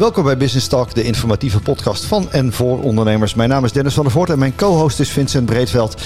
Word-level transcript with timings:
Welkom 0.00 0.24
bij 0.24 0.36
Business 0.36 0.68
Talk, 0.68 0.94
de 0.94 1.02
informatieve 1.02 1.60
podcast 1.60 2.04
van 2.04 2.30
en 2.30 2.52
voor 2.52 2.82
ondernemers. 2.82 3.34
Mijn 3.34 3.48
naam 3.48 3.64
is 3.64 3.72
Dennis 3.72 3.94
van 3.94 4.02
der 4.02 4.12
Voort 4.12 4.30
en 4.30 4.38
mijn 4.38 4.54
co-host 4.54 5.00
is 5.00 5.10
Vincent 5.10 5.46
Breedveld. 5.46 6.02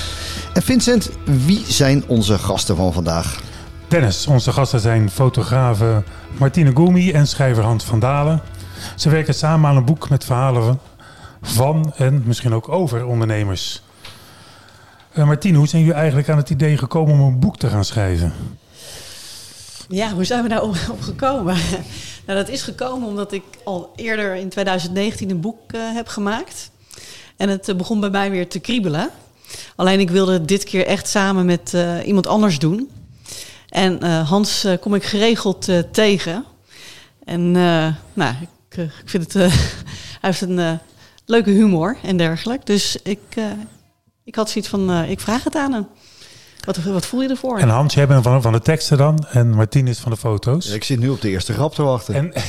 En 0.53 0.63
Vincent, 0.63 1.11
wie 1.25 1.65
zijn 1.69 2.05
onze 2.07 2.39
gasten 2.39 2.77
van 2.77 2.93
vandaag? 2.93 3.41
Dennis, 3.89 4.27
onze 4.27 4.53
gasten 4.53 4.81
zijn 4.81 5.11
fotografe 5.11 6.03
Martine 6.39 6.71
Goumi 6.75 7.13
en 7.13 7.27
schrijver 7.27 7.63
Hans 7.63 7.85
van 7.85 7.99
Dalen. 7.99 8.41
Ze 8.97 9.11
werken 9.11 9.35
samen 9.35 9.71
aan 9.71 9.77
een 9.77 9.85
boek 9.85 10.09
met 10.09 10.25
verhalen 10.25 10.79
van 11.43 11.93
en 11.97 12.23
misschien 12.25 12.55
ook 12.55 12.69
over 12.69 13.07
ondernemers. 13.07 13.83
Uh, 15.15 15.25
Martine, 15.25 15.59
hoe 15.59 15.69
zijn 15.69 15.83
jullie 15.83 15.97
eigenlijk 15.97 16.29
aan 16.29 16.37
het 16.37 16.51
idee 16.51 16.77
gekomen 16.77 17.15
om 17.15 17.21
een 17.21 17.39
boek 17.39 17.57
te 17.57 17.69
gaan 17.69 17.85
schrijven? 17.85 18.33
Ja, 19.89 20.13
hoe 20.13 20.25
zijn 20.25 20.43
we 20.43 20.49
daar 20.49 20.63
op 20.63 20.77
gekomen? 21.01 21.57
Nou, 22.27 22.39
dat 22.39 22.49
is 22.49 22.63
gekomen 22.63 23.09
omdat 23.09 23.33
ik 23.33 23.43
al 23.65 23.93
eerder 23.97 24.35
in 24.35 24.49
2019 24.49 25.31
een 25.31 25.41
boek 25.41 25.73
uh, 25.73 25.95
heb 25.95 26.09
gemaakt. 26.09 26.71
En 27.37 27.49
het 27.49 27.69
uh, 27.69 27.77
begon 27.77 28.01
bij 28.01 28.11
mij 28.11 28.31
weer 28.31 28.49
te 28.49 28.59
kriebelen. 28.59 29.11
Alleen 29.77 30.01
ik 30.01 30.11
wilde 30.11 30.45
dit 30.45 30.65
keer 30.65 30.87
echt 30.87 31.09
samen 31.09 31.45
met 31.45 31.73
uh, 31.75 32.07
iemand 32.07 32.27
anders 32.27 32.59
doen. 32.59 32.91
En 33.69 34.05
Hans 34.05 34.67
kom 34.81 34.95
ik 34.95 35.05
geregeld 35.05 35.69
tegen. 35.93 36.45
En 37.25 37.51
nou, 38.13 38.35
ik, 38.41 38.77
ik 38.77 39.09
vind 39.09 39.33
het. 39.33 39.53
hij 40.21 40.31
heeft 40.31 40.41
een 40.41 40.79
leuke 41.25 41.51
humor 41.51 41.97
en 42.03 42.17
dergelijke. 42.17 42.65
Dus 42.65 42.97
ik, 43.03 43.21
ik 44.25 44.35
had 44.35 44.51
zoiets 44.51 44.71
van: 44.71 45.05
ik 45.05 45.21
vraag 45.21 45.45
het 45.45 45.57
aan 45.57 45.73
hem. 45.73 45.87
Wat, 46.65 46.77
wat 46.77 47.07
voel 47.07 47.23
je 47.23 47.29
ervoor? 47.29 47.59
En 47.59 47.69
Hans, 47.69 47.95
jij 47.95 48.07
bent 48.07 48.23
van, 48.23 48.43
van 48.43 48.53
de 48.53 48.61
teksten 48.61 48.99
dan 48.99 49.27
en 49.29 49.51
Martien 49.51 49.89
is 49.89 49.99
van 49.99 50.13
de 50.13 50.19
foto's. 50.19 50.67
ik 50.67 50.85
zit 50.85 50.99
nu 50.99 51.09
op 51.09 51.21
de 51.21 51.29
eerste 51.29 51.53
grap 51.53 51.75
te 51.75 51.83
wachten. 51.83 52.15
En... 52.15 52.33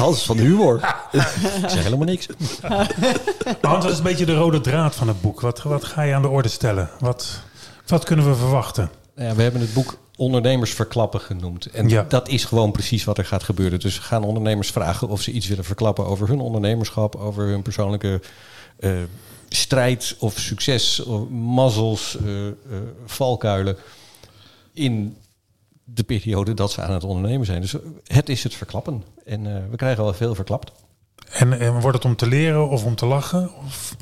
Hans 0.00 0.16
is 0.16 0.22
van 0.22 0.36
de 0.36 0.42
humor. 0.42 0.76
ik 1.12 1.68
zeg 1.68 1.82
helemaal 1.82 2.06
niks. 2.06 2.26
Hans, 3.60 3.84
dat 3.84 3.92
is 3.92 3.98
een 3.98 4.02
beetje 4.02 4.26
de 4.26 4.36
rode 4.36 4.60
draad 4.60 4.94
van 4.94 5.08
het 5.08 5.20
boek. 5.20 5.40
Wat, 5.40 5.62
wat 5.62 5.84
ga 5.84 6.02
je 6.02 6.14
aan 6.14 6.22
de 6.22 6.28
orde 6.28 6.48
stellen? 6.48 6.90
Wat, 6.98 7.40
wat 7.86 8.04
kunnen 8.04 8.28
we 8.28 8.34
verwachten? 8.34 8.90
Ja, 9.16 9.34
we 9.34 9.42
hebben 9.42 9.60
het 9.60 9.74
boek 9.74 9.98
ondernemers 10.16 10.74
verklappen 10.74 11.20
genoemd. 11.20 11.66
En 11.66 11.88
ja. 11.88 12.04
dat 12.08 12.28
is 12.28 12.44
gewoon 12.44 12.72
precies 12.72 13.04
wat 13.04 13.18
er 13.18 13.24
gaat 13.24 13.42
gebeuren. 13.42 13.80
Dus 13.80 13.96
we 13.96 14.02
gaan 14.02 14.24
ondernemers 14.24 14.70
vragen 14.70 15.08
of 15.08 15.22
ze 15.22 15.30
iets 15.30 15.46
willen 15.46 15.64
verklappen 15.64 16.06
over 16.06 16.28
hun 16.28 16.40
ondernemerschap, 16.40 17.16
over 17.16 17.46
hun 17.46 17.62
persoonlijke 17.62 18.20
uh, 18.80 18.92
strijd 19.50 20.16
of 20.18 20.38
succes, 20.38 21.00
of 21.00 21.28
mazzels, 21.28 22.16
uh, 22.24 22.46
uh, 22.46 22.52
valkuilen 23.06 23.76
in 24.72 25.16
de 25.84 26.02
periode 26.02 26.54
dat 26.54 26.72
ze 26.72 26.82
aan 26.82 26.92
het 26.92 27.04
ondernemen 27.04 27.46
zijn. 27.46 27.60
Dus 27.60 27.74
het 28.06 28.28
is 28.28 28.42
het 28.42 28.54
verklappen. 28.54 29.04
En 29.24 29.44
uh, 29.44 29.56
we 29.70 29.76
krijgen 29.76 30.04
wel 30.04 30.14
veel 30.14 30.34
verklapt. 30.34 30.72
En, 31.30 31.60
en, 31.60 31.80
wordt 31.80 31.96
het 31.96 32.04
om 32.04 32.16
te 32.16 32.26
leren 32.26 32.68
of 32.68 32.84
om 32.84 32.94
te 32.94 33.06
lachen? 33.06 33.50
Of 33.64 33.96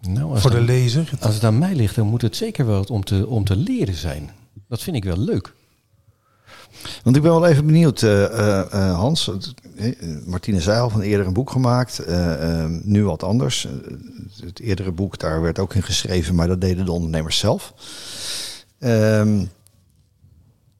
nou, 0.00 0.38
voor 0.38 0.50
de 0.50 0.60
lezer? 0.60 1.10
Als 1.20 1.34
het 1.34 1.44
aan 1.44 1.58
mij 1.58 1.74
ligt, 1.74 1.94
dan 1.94 2.06
moet 2.06 2.22
het 2.22 2.36
zeker 2.36 2.66
wel 2.66 2.82
om 2.82 3.04
te, 3.04 3.26
om 3.26 3.44
te 3.44 3.56
leren 3.56 3.94
zijn. 3.94 4.30
Dat 4.68 4.82
vind 4.82 4.96
ik 4.96 5.04
wel 5.04 5.18
leuk. 5.18 5.54
Want 7.02 7.16
ik 7.16 7.22
ben 7.22 7.30
wel 7.30 7.46
even 7.46 7.66
benieuwd, 7.66 8.02
uh, 8.02 8.20
uh, 8.20 8.98
Hans. 8.98 9.30
Martine 10.26 10.60
zei 10.60 10.80
al 10.80 10.90
van 10.90 11.00
eerder 11.00 11.26
een 11.26 11.32
boek 11.32 11.50
gemaakt. 11.50 12.02
nu 12.82 13.04
wat 13.04 13.22
anders. 13.22 13.68
het 14.44 14.60
eerdere 14.60 14.92
boek, 14.92 15.18
daar 15.18 15.42
werd 15.42 15.58
ook 15.58 15.74
in 15.74 15.82
geschreven, 15.82 16.34
maar 16.34 16.48
dat 16.48 16.60
deden 16.60 16.84
de 16.84 16.92
ondernemers 16.92 17.38
zelf. 17.38 17.74
Um, 18.78 19.50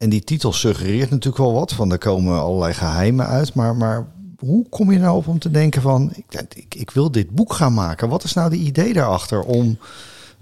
en 0.00 0.08
die 0.08 0.24
titel 0.24 0.52
suggereert 0.52 1.10
natuurlijk 1.10 1.42
wel 1.42 1.52
wat. 1.52 1.72
Van 1.72 1.92
er 1.92 1.98
komen 1.98 2.40
allerlei 2.40 2.74
geheimen 2.74 3.26
uit. 3.26 3.54
Maar, 3.54 3.76
maar 3.76 4.06
hoe 4.38 4.68
kom 4.68 4.92
je 4.92 4.98
nou 4.98 5.16
op 5.16 5.26
om 5.26 5.38
te 5.38 5.50
denken 5.50 5.82
van... 5.82 6.12
Ik, 6.14 6.44
ik, 6.54 6.74
ik 6.74 6.90
wil 6.90 7.10
dit 7.10 7.30
boek 7.30 7.52
gaan 7.52 7.74
maken. 7.74 8.08
Wat 8.08 8.24
is 8.24 8.32
nou 8.32 8.50
de 8.50 8.56
idee 8.56 8.92
daarachter 8.92 9.42
om 9.42 9.78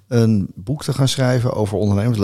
een 0.08 0.48
boek 0.54 0.84
te 0.84 0.92
gaan 0.92 1.08
schrijven 1.08 1.52
over 1.52 1.78
ondernemers. 1.78 2.18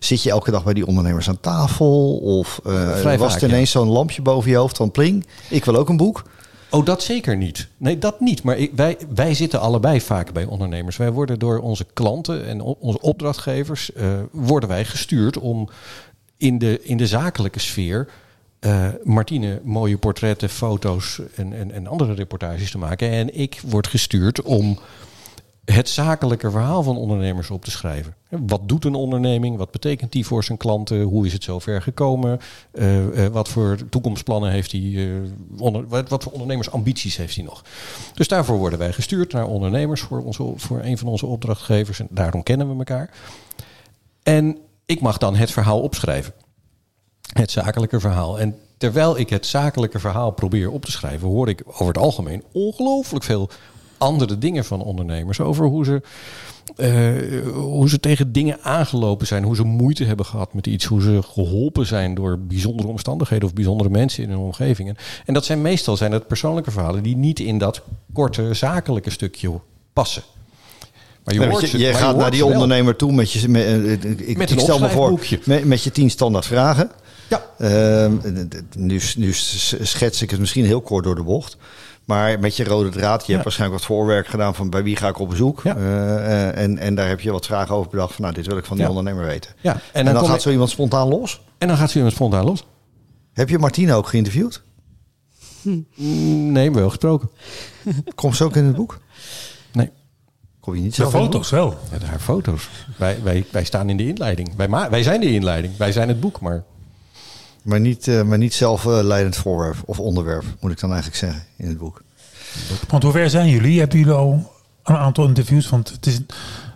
Zit 0.00 0.22
je 0.22 0.30
elke 0.30 0.50
dag 0.50 0.64
bij 0.64 0.74
die 0.74 0.86
ondernemers 0.86 1.28
aan 1.28 1.40
tafel? 1.40 2.16
Of 2.16 2.60
uh, 2.66 3.16
was 3.16 3.34
het 3.34 3.42
ineens 3.42 3.70
zo'n 3.70 3.88
lampje 3.88 4.22
boven 4.22 4.50
je 4.50 4.56
hoofd 4.56 4.76
van 4.76 4.90
pling? 4.90 5.26
Ik 5.48 5.64
wil 5.64 5.76
ook 5.76 5.88
een 5.88 5.96
boek. 5.96 6.22
Oh, 6.70 6.84
dat 6.84 7.02
zeker 7.02 7.36
niet. 7.36 7.68
Nee, 7.76 7.98
dat 7.98 8.20
niet. 8.20 8.42
Maar 8.42 8.58
wij, 8.74 8.96
wij 9.14 9.34
zitten 9.34 9.60
allebei 9.60 10.00
vaak 10.00 10.32
bij 10.32 10.44
ondernemers. 10.44 10.96
Wij 10.96 11.12
worden 11.12 11.38
door 11.38 11.58
onze 11.58 11.86
klanten 11.92 12.46
en 12.46 12.60
onze 12.60 13.00
opdrachtgevers 13.00 13.90
uh, 13.96 14.12
worden 14.30 14.68
wij 14.68 14.84
gestuurd 14.84 15.38
om 15.38 15.68
in 16.36 16.58
de, 16.58 16.82
in 16.82 16.96
de 16.96 17.06
zakelijke 17.06 17.60
sfeer 17.60 18.08
uh, 18.60 18.88
Martine 19.04 19.60
mooie 19.64 19.98
portretten, 19.98 20.48
foto's 20.48 21.20
en, 21.34 21.52
en, 21.52 21.72
en 21.72 21.86
andere 21.86 22.14
reportages 22.14 22.70
te 22.70 22.78
maken. 22.78 23.10
En 23.10 23.38
ik 23.38 23.60
word 23.66 23.86
gestuurd 23.86 24.42
om 24.42 24.78
het 25.64 25.88
zakelijke 25.88 26.50
verhaal 26.50 26.82
van 26.82 26.96
ondernemers 26.96 27.50
op 27.50 27.64
te 27.64 27.70
schrijven. 27.70 28.14
Wat 28.28 28.68
doet 28.68 28.84
een 28.84 28.94
onderneming? 28.94 29.56
Wat 29.56 29.70
betekent 29.70 30.12
die 30.12 30.26
voor 30.26 30.44
zijn 30.44 30.58
klanten? 30.58 31.02
Hoe 31.02 31.26
is 31.26 31.32
het 31.32 31.44
zover 31.44 31.82
gekomen? 31.82 32.40
Uh, 32.72 33.06
uh, 33.06 33.26
wat 33.26 33.48
voor 33.48 33.78
toekomstplannen 33.90 34.50
heeft 34.50 34.72
hij? 34.72 35.10
Onder, 35.58 35.88
wat, 35.88 36.08
wat, 36.08 36.22
voor 36.22 36.32
ondernemersambities 36.32 37.16
heeft 37.16 37.34
hij 37.34 37.44
nog? 37.44 37.64
Dus 38.14 38.28
daarvoor 38.28 38.58
worden 38.58 38.78
wij 38.78 38.92
gestuurd 38.92 39.32
naar 39.32 39.46
ondernemers 39.46 40.00
voor, 40.00 40.24
onze, 40.24 40.52
voor 40.56 40.80
een 40.82 40.98
van 40.98 41.08
onze 41.08 41.26
opdrachtgevers. 41.26 42.00
En 42.00 42.06
daarom 42.10 42.42
kennen 42.42 42.68
we 42.68 42.78
elkaar. 42.78 43.10
En 44.22 44.58
ik 44.86 45.00
mag 45.00 45.18
dan 45.18 45.36
het 45.36 45.50
verhaal 45.50 45.80
opschrijven. 45.80 46.32
Het 47.32 47.50
zakelijke 47.50 48.00
verhaal. 48.00 48.38
En 48.38 48.58
terwijl 48.76 49.18
ik 49.18 49.30
het 49.30 49.46
zakelijke 49.46 49.98
verhaal 49.98 50.30
probeer 50.30 50.70
op 50.70 50.84
te 50.84 50.90
schrijven, 50.90 51.28
hoor 51.28 51.48
ik 51.48 51.62
over 51.66 51.86
het 51.86 51.98
algemeen 51.98 52.44
ongelooflijk 52.52 53.24
veel 53.24 53.50
andere 54.02 54.38
dingen 54.38 54.64
van 54.64 54.82
ondernemers. 54.82 55.40
Over 55.40 55.66
hoe 55.66 55.84
ze, 55.84 56.02
uh, 56.76 57.52
hoe 57.54 57.88
ze 57.88 58.00
tegen 58.00 58.32
dingen 58.32 58.58
aangelopen 58.62 59.26
zijn. 59.26 59.44
Hoe 59.44 59.56
ze 59.56 59.64
moeite 59.64 60.04
hebben 60.04 60.26
gehad 60.26 60.54
met 60.54 60.66
iets. 60.66 60.84
Hoe 60.84 61.02
ze 61.02 61.22
geholpen 61.22 61.86
zijn 61.86 62.14
door 62.14 62.38
bijzondere 62.38 62.88
omstandigheden 62.88 63.48
of 63.48 63.54
bijzondere 63.54 63.90
mensen 63.90 64.22
in 64.22 64.30
hun 64.30 64.38
omgeving. 64.38 64.96
En 65.24 65.34
dat 65.34 65.44
zijn 65.44 65.62
meestal 65.62 65.96
zijn 65.96 66.12
het 66.12 66.26
persoonlijke 66.26 66.70
verhalen 66.70 67.02
die 67.02 67.16
niet 67.16 67.40
in 67.40 67.58
dat 67.58 67.82
korte 68.12 68.54
zakelijke 68.54 69.10
stukje 69.10 69.60
passen. 69.92 70.22
Maar 71.24 71.34
je, 71.34 71.40
nee, 71.40 71.70
je, 71.70 71.78
je 71.78 71.94
gaat 71.94 72.16
naar 72.16 72.30
die 72.30 72.44
ondernemer 72.44 72.96
toe 72.96 73.12
met 73.12 73.32
je. 73.32 73.48
Met, 73.48 73.64
eh, 73.64 73.92
ik, 74.28 74.36
met 74.36 74.50
ik 74.50 74.60
stel 74.60 74.78
me 74.78 74.88
voor 74.88 75.20
met, 75.44 75.64
met, 75.64 75.82
je 75.82 75.90
tien 75.90 76.10
standaard 76.10 76.46
vragen. 76.46 76.90
Ja. 77.28 77.42
Uh, 77.58 78.12
nu, 78.76 79.00
nu 79.16 79.32
schets 79.32 80.22
ik 80.22 80.30
het 80.30 80.40
misschien 80.40 80.64
heel 80.64 80.80
kort 80.80 81.04
door 81.04 81.14
de 81.14 81.22
bocht. 81.22 81.56
Maar 82.04 82.38
met 82.40 82.56
je 82.56 82.64
rode 82.64 82.88
draad, 82.88 83.26
je 83.26 83.32
hebt 83.32 83.44
waarschijnlijk 83.44 83.80
wat 83.80 83.88
voorwerk 83.88 84.26
gedaan 84.26 84.54
van 84.54 84.70
bij 84.70 84.82
wie 84.82 84.96
ga 84.96 85.08
ik 85.08 85.18
op 85.18 85.28
bezoek. 85.28 85.60
Ja. 85.62 85.76
Uh, 85.76 86.58
en, 86.58 86.78
en 86.78 86.94
daar 86.94 87.08
heb 87.08 87.20
je 87.20 87.32
wat 87.32 87.46
vragen 87.46 87.74
over 87.74 87.90
bedacht 87.90 88.14
van 88.14 88.22
nou, 88.22 88.34
dit 88.34 88.46
wil 88.46 88.56
ik 88.56 88.64
van 88.64 88.76
die 88.76 88.88
ondernemer 88.88 89.24
weten. 89.24 89.50
Ja. 89.60 89.80
En 89.92 90.04
dan, 90.04 90.26
gaat 90.26 90.42
zo 90.42 90.50
iemand 90.50 90.70
spontaan 90.70 91.08
los. 91.08 91.40
En 91.58 91.68
dan 91.68 91.76
gaat 91.76 91.90
zo 91.90 91.96
iemand 91.96 92.14
spontaan 92.14 92.44
los. 92.44 92.66
Heb 93.32 93.48
je 93.48 93.58
Martine 93.58 93.94
ook 93.94 94.06
geïnterviewd? 94.06 94.62
Hm. 95.62 95.80
Nee, 96.52 96.70
wel 96.70 96.88
gesproken. 96.88 97.30
Komt 98.14 98.36
ze 98.36 98.44
ook 98.44 98.56
in 98.56 98.64
het 98.64 98.76
boek? 98.76 98.98
Nee. 99.72 99.90
Kom 100.60 100.74
je 100.74 100.80
niet 100.80 100.94
zo? 100.94 101.04
De 101.04 101.10
foto's 101.10 101.50
wel. 101.50 101.78
Ja, 101.90 102.06
haar 102.06 102.18
foto's. 102.18 102.68
Wij, 102.98 103.22
wij, 103.22 103.46
wij 103.50 103.64
staan 103.64 103.88
in 103.88 103.96
de 103.96 104.06
inleiding. 104.06 104.56
Wij, 104.56 104.68
wij 104.90 105.02
zijn 105.02 105.20
de 105.20 105.32
inleiding. 105.32 105.76
Wij 105.76 105.92
zijn 105.92 106.08
het 106.08 106.20
boek, 106.20 106.40
maar... 106.40 106.64
Maar 107.62 107.80
niet, 107.80 108.06
uh, 108.06 108.22
maar 108.22 108.38
niet 108.38 108.54
zelf 108.54 108.84
uh, 108.84 108.98
leidend 109.02 109.36
voorwerp 109.36 109.76
of 109.84 110.00
onderwerp, 110.00 110.44
moet 110.60 110.70
ik 110.70 110.80
dan 110.80 110.92
eigenlijk 110.92 111.20
zeggen 111.20 111.44
in 111.56 111.68
het 111.68 111.78
boek. 111.78 112.02
Want 112.88 113.02
hoe 113.02 113.12
ver 113.12 113.30
zijn 113.30 113.48
jullie? 113.48 113.78
Hebben 113.78 113.98
jullie 113.98 114.12
al 114.12 114.52
een 114.82 114.96
aantal 114.96 115.26
interviews? 115.26 115.68
Want 115.68 115.88
het 115.88 116.06
is 116.06 116.20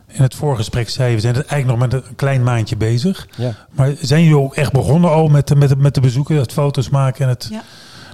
in 0.06 0.22
het 0.22 0.34
voorgesprek 0.34 0.88
zei 0.88 1.14
we 1.14 1.20
zijn 1.20 1.34
eigenlijk 1.34 1.66
nog 1.66 1.78
met 1.78 1.92
een 1.92 2.16
klein 2.16 2.42
maandje 2.42 2.76
bezig. 2.76 3.28
Ja. 3.36 3.54
Maar 3.70 3.94
zijn 4.00 4.22
jullie 4.22 4.38
ook 4.38 4.54
echt 4.54 4.72
begonnen 4.72 5.10
al 5.10 5.28
met, 5.28 5.54
met, 5.54 5.78
met 5.78 5.94
de 5.94 6.00
bezoeken, 6.00 6.36
het 6.36 6.52
foto's 6.52 6.88
maken 6.88 7.24
en 7.24 7.28
het. 7.28 7.48
Ja. 7.50 7.62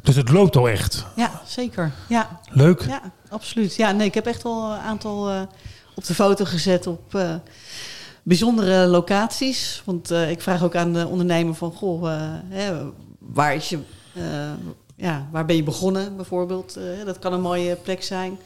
Dus 0.03 0.17
het 0.17 0.29
loopt 0.29 0.57
al 0.57 0.69
echt. 0.69 1.07
Ja, 1.17 1.41
zeker. 1.47 1.93
Ja. 2.09 2.41
Leuk. 2.51 2.85
Ja, 2.89 3.01
absoluut. 3.29 3.75
Ja, 3.75 3.91
nee, 3.91 4.07
ik 4.07 4.15
heb 4.15 4.27
echt 4.27 4.45
al 4.45 4.73
een 4.73 4.79
aantal 4.79 5.31
uh, 5.31 5.41
op 5.95 6.05
de 6.05 6.15
foto 6.15 6.45
gezet 6.45 6.87
op 6.87 7.15
uh, 7.15 7.35
bijzondere 8.23 8.87
locaties. 8.87 9.83
Want 9.85 10.11
uh, 10.11 10.31
ik 10.31 10.41
vraag 10.41 10.63
ook 10.63 10.77
aan 10.77 10.93
de 10.93 11.07
ondernemer 11.07 11.55
van, 11.55 11.73
goh, 11.73 12.03
hè, 12.49 12.91
waar 13.19 13.55
is 13.55 13.69
je 13.69 13.79
ja, 14.97 15.29
waar 15.31 15.45
ben 15.45 15.57
je 15.57 15.63
begonnen 15.63 16.17
bijvoorbeeld? 16.17 16.79
Dat 17.05 17.19
kan 17.19 17.33
een 17.33 17.41
mooie 17.41 17.77
plek 17.77 18.03
zijn. 18.03 18.39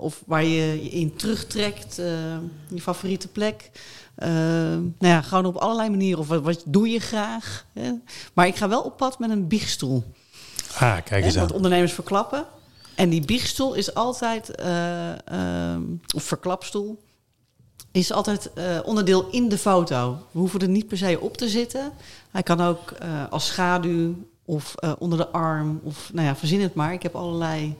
Of 0.00 0.22
waar 0.26 0.44
je 0.44 0.82
je 0.84 0.90
in 0.90 1.16
terugtrekt, 1.16 1.96
je 2.68 2.80
favoriete 2.80 3.28
plek. 3.28 3.70
nou 4.16 4.92
ja, 4.98 5.22
gewoon 5.22 5.46
op 5.46 5.56
allerlei 5.56 5.90
manieren. 5.90 6.18
Of 6.18 6.28
wat, 6.28 6.42
wat 6.42 6.62
doe 6.66 6.88
je 6.88 6.98
graag? 6.98 7.66
Hè? 7.72 7.92
Maar 8.32 8.46
ik 8.46 8.56
ga 8.56 8.68
wel 8.68 8.82
op 8.82 8.96
pad 8.96 9.18
met 9.18 9.30
een 9.30 9.48
biechtstoel. 9.48 10.04
Ah, 10.78 10.96
kijk 11.04 11.24
eens 11.24 11.36
aan. 11.36 11.46
Wat 11.46 11.56
ondernemers 11.56 11.92
verklappen. 11.92 12.44
En 12.94 13.08
die 13.08 13.24
biechtstoel 13.24 13.74
is 13.74 13.94
altijd, 13.94 14.50
of 16.14 16.22
verklapstoel, 16.22 16.98
is 17.92 18.12
altijd 18.12 18.50
onderdeel 18.84 19.28
in 19.30 19.48
de 19.48 19.58
foto. 19.58 20.18
We 20.30 20.38
hoeven 20.38 20.60
er 20.60 20.68
niet 20.68 20.88
per 20.88 20.96
se 20.98 21.18
op 21.20 21.36
te 21.36 21.48
zitten. 21.48 21.92
Hij 22.30 22.42
kan 22.42 22.60
ook 22.60 22.94
als 23.30 23.46
schaduw 23.46 24.14
of 24.44 24.74
eh, 24.74 24.92
onder 24.98 25.18
de 25.18 25.28
arm. 25.28 25.80
Of 25.82 26.10
nou 26.12 26.26
ja, 26.26 26.36
verzin 26.36 26.60
het 26.60 26.74
maar. 26.74 26.92
Ik 26.92 27.02
heb 27.02 27.14
allerlei 27.14 27.76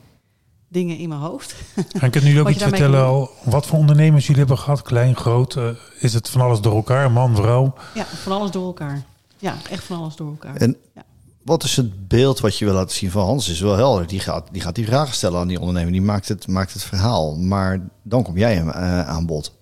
dingen 0.68 0.98
in 0.98 1.08
mijn 1.08 1.20
hoofd. 1.20 1.54
En 2.00 2.10
kunnen 2.10 2.30
jullie 2.30 2.38
ook 2.38 2.44
Wat 2.46 2.54
iets 2.54 2.62
vertellen 2.64 3.04
al 3.04 3.30
wat 3.44 3.66
voor 3.66 3.78
ondernemers 3.78 4.24
jullie 4.26 4.40
hebben 4.40 4.58
gehad? 4.58 4.82
Klein, 4.82 5.16
groot? 5.16 5.56
eh, 5.56 5.68
is 6.00 6.14
het 6.14 6.28
van 6.28 6.40
alles 6.40 6.60
door 6.60 6.74
elkaar? 6.74 7.10
Man, 7.10 7.36
vrouw? 7.36 7.74
ja, 7.94 8.04
van 8.04 8.32
alles 8.32 8.50
door 8.50 8.66
elkaar. 8.66 9.02
Ja, 9.38 9.54
echt 9.70 9.84
van 9.84 9.98
alles 9.98 10.16
door 10.16 10.28
elkaar. 10.28 10.56
En 10.56 10.76
Ja. 10.94 11.02
wat 11.42 11.64
is 11.64 11.76
het 11.76 12.08
beeld 12.08 12.40
wat 12.40 12.58
je 12.58 12.64
wil 12.64 12.74
laten 12.74 12.96
zien 12.96 13.10
van 13.10 13.24
Hans? 13.24 13.48
Is 13.48 13.60
wel 13.60 13.76
helder. 13.76 14.06
Die 14.06 14.20
gaat 14.20 14.48
die, 14.52 14.62
gaat 14.62 14.74
die 14.74 14.86
vragen 14.86 15.14
stellen 15.14 15.40
aan 15.40 15.48
die 15.48 15.60
ondernemer. 15.60 15.92
Die 15.92 16.02
maakt 16.02 16.28
het, 16.28 16.46
maakt 16.46 16.72
het 16.72 16.82
verhaal. 16.82 17.36
Maar 17.36 17.80
dan 18.02 18.22
kom 18.22 18.38
jij 18.38 18.54
hem 18.54 18.68
eh, 18.70 19.08
aan 19.08 19.26
bod. 19.26 19.54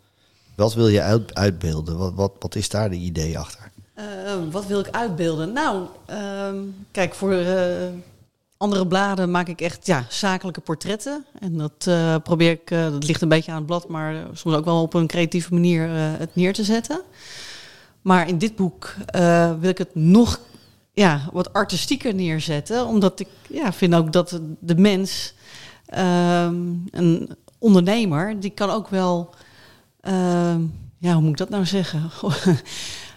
Wat 0.54 0.74
wil 0.74 0.88
je 0.88 1.02
uit, 1.02 1.34
uitbeelden? 1.34 1.98
Wat, 1.98 2.14
wat, 2.14 2.32
wat 2.38 2.54
is 2.54 2.68
daar 2.68 2.90
de 2.90 2.96
idee 2.96 3.38
achter? 3.38 3.70
Eh, 3.94 4.04
wat 4.50 4.66
wil 4.66 4.80
ik 4.80 4.88
uitbeelden? 4.90 5.52
Nou, 5.52 5.86
ehm, 6.06 6.56
kijk, 6.90 7.14
voor 7.14 7.32
eh, 7.32 7.88
andere 8.56 8.86
bladen 8.86 9.30
maak 9.30 9.48
ik 9.48 9.60
echt 9.60 9.86
ja, 9.86 10.06
zakelijke 10.08 10.60
portretten. 10.60 11.24
En 11.38 11.58
dat 11.58 11.86
eh, 11.86 12.16
probeer 12.22 12.50
ik, 12.50 12.68
dat 12.68 13.06
ligt 13.06 13.22
een 13.22 13.28
beetje 13.28 13.50
aan 13.50 13.56
het 13.56 13.66
blad, 13.66 13.88
maar 13.88 14.26
soms 14.32 14.56
ook 14.56 14.64
wel 14.64 14.82
op 14.82 14.94
een 14.94 15.06
creatieve 15.06 15.52
manier 15.52 15.88
het 16.18 16.34
neer 16.34 16.52
te 16.52 16.64
zetten. 16.64 17.00
Maar 18.02 18.28
in 18.28 18.38
dit 18.38 18.56
boek 18.56 18.94
wil 19.60 19.70
ik 19.70 19.78
het 19.78 19.94
nog 19.94 20.40
ja, 20.92 21.28
wat 21.32 21.52
artistieker 21.52 22.14
neerzetten. 22.14 22.86
Omdat 22.86 23.20
ik 23.20 23.28
ja, 23.48 23.72
vind 23.72 23.94
ook 23.94 24.12
dat 24.12 24.40
de 24.58 24.76
mens, 24.76 25.34
ehm, 25.86 26.56
een 26.90 27.36
ondernemer, 27.58 28.40
die 28.40 28.50
kan 28.50 28.70
ook 28.70 28.88
wel... 28.88 29.34
ehm, 30.04 30.60
ja, 30.98 31.12
hoe 31.12 31.22
moet 31.22 31.30
ik 31.30 31.36
dat 31.36 31.48
nou 31.48 31.66
zeggen? 31.66 32.10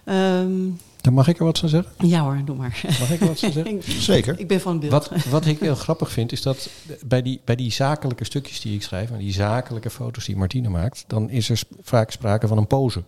Ehm, 0.04 0.56
Dan 1.02 1.14
mag 1.14 1.28
ik 1.28 1.40
er 1.40 1.46
wat 1.46 1.60
van 1.60 1.70
zeggen? 1.70 1.92
ja 2.08 2.22
hoor, 2.24 2.42
doe 2.46 2.56
maar. 2.56 2.82
Mag 3.00 3.12
ik 3.12 3.22
er 3.22 3.28
wat 3.28 3.40
van 3.40 3.52
zeggen? 3.52 3.82
Zeker. 4.02 4.40
ik 4.40 4.48
ben 4.48 4.62
van 4.62 4.72
het 4.72 4.90
beeld. 4.90 4.92
Wat, 5.10 5.24
wat 5.26 5.46
ik 5.46 5.60
heel 5.60 5.76
grappig 5.76 6.12
vind, 6.12 6.32
is 6.32 6.42
dat 6.42 6.70
bij 7.06 7.22
die, 7.22 7.42
bij 7.46 7.56
die 7.56 7.72
zakelijke 7.72 8.24
stukjes 8.24 8.62
die 8.62 8.74
ik 8.76 8.84
schrijf... 8.84 9.12
en 9.12 9.18
die 9.18 9.34
zakelijke 9.34 9.90
foto's 9.90 10.26
die 10.26 10.36
Martine 10.38 10.70
maakt... 10.70 11.04
dan 11.08 11.30
is 11.30 11.50
er 11.50 11.62
vaak 11.82 12.12
sprake 12.12 12.48
van 12.48 12.58
een 12.58 12.68
pose. 12.68 13.04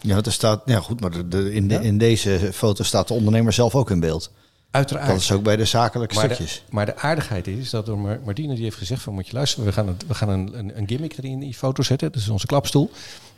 Ja, 0.00 0.16
er 0.22 0.32
staat, 0.32 0.62
ja 0.64 0.80
goed, 0.80 1.00
maar 1.00 1.10
de, 1.10 1.28
de- 1.28 1.52
in, 1.52 1.68
de, 1.68 1.74
in 1.74 1.98
deze 1.98 2.50
foto 2.52 2.82
staat 2.84 3.08
de 3.08 3.14
ondernemer 3.14 3.52
zelf 3.52 3.74
ook 3.74 3.90
in 3.90 4.00
beeld. 4.00 4.32
Uiteraard. 4.74 5.06
Dat 5.06 5.16
is 5.16 5.32
ook 5.32 5.42
bij 5.42 5.56
de 5.56 5.64
zakelijke 5.64 6.14
maar, 6.14 6.28
de, 6.28 6.34
stukjes. 6.34 6.64
maar 6.70 6.86
de 6.86 6.96
aardigheid 6.96 7.46
is 7.46 7.70
dat 7.70 7.86
door 7.86 7.98
Mar- 7.98 8.20
Martine 8.24 8.54
die 8.54 8.62
heeft 8.62 8.76
gezegd 8.76 9.02
van 9.02 9.14
moet 9.14 9.26
je 9.26 9.32
luisteren, 9.32 9.64
we 9.64 9.72
gaan, 9.72 9.88
het, 9.88 10.06
we 10.06 10.14
gaan 10.14 10.28
een, 10.28 10.58
een, 10.58 10.78
een 10.78 10.88
gimmick 10.88 11.18
erin 11.18 11.30
in 11.30 11.40
die 11.40 11.54
foto 11.54 11.82
zetten. 11.82 12.12
Dat 12.12 12.20
is 12.20 12.28
onze 12.28 12.46
klapstoel. 12.46 12.90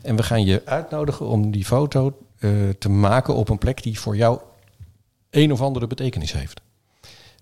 En 0.03 0.17
we 0.17 0.23
gaan 0.23 0.45
je 0.45 0.63
uitnodigen 0.65 1.27
om 1.27 1.51
die 1.51 1.65
foto 1.65 2.19
eh, 2.39 2.51
te 2.79 2.89
maken 2.89 3.35
op 3.35 3.49
een 3.49 3.59
plek 3.59 3.83
die 3.83 4.01
voor 4.01 4.17
jou 4.17 4.41
een 5.31 5.53
of 5.53 5.61
andere 5.61 5.87
betekenis 5.87 6.33
heeft. 6.33 6.61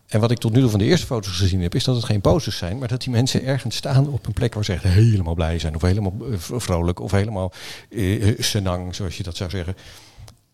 En 0.06 0.20
wat 0.20 0.30
ik 0.30 0.38
tot 0.38 0.52
nu 0.52 0.60
toe 0.60 0.70
van 0.70 0.78
de 0.78 0.84
eerste 0.84 1.06
foto's 1.06 1.36
gezien 1.36 1.60
heb, 1.60 1.74
is 1.74 1.84
dat 1.84 1.96
het 1.96 2.04
geen 2.04 2.20
poses 2.20 2.56
zijn, 2.56 2.78
maar 2.78 2.88
dat 2.88 3.02
die 3.02 3.12
mensen 3.12 3.44
ergens 3.44 3.76
staan 3.76 4.08
op 4.08 4.26
een 4.26 4.32
plek 4.32 4.54
waar 4.54 4.64
ze 4.64 4.72
echt 4.72 4.82
helemaal 4.82 5.34
blij 5.34 5.58
zijn, 5.58 5.74
of 5.74 5.82
helemaal 5.82 6.14
eh, 6.30 6.38
vrolijk, 6.38 7.00
of 7.00 7.10
helemaal 7.10 7.52
eh, 7.90 8.34
senang, 8.38 8.94
zoals 8.94 9.16
je 9.16 9.22
dat 9.22 9.36
zou 9.36 9.50
zeggen. 9.50 9.76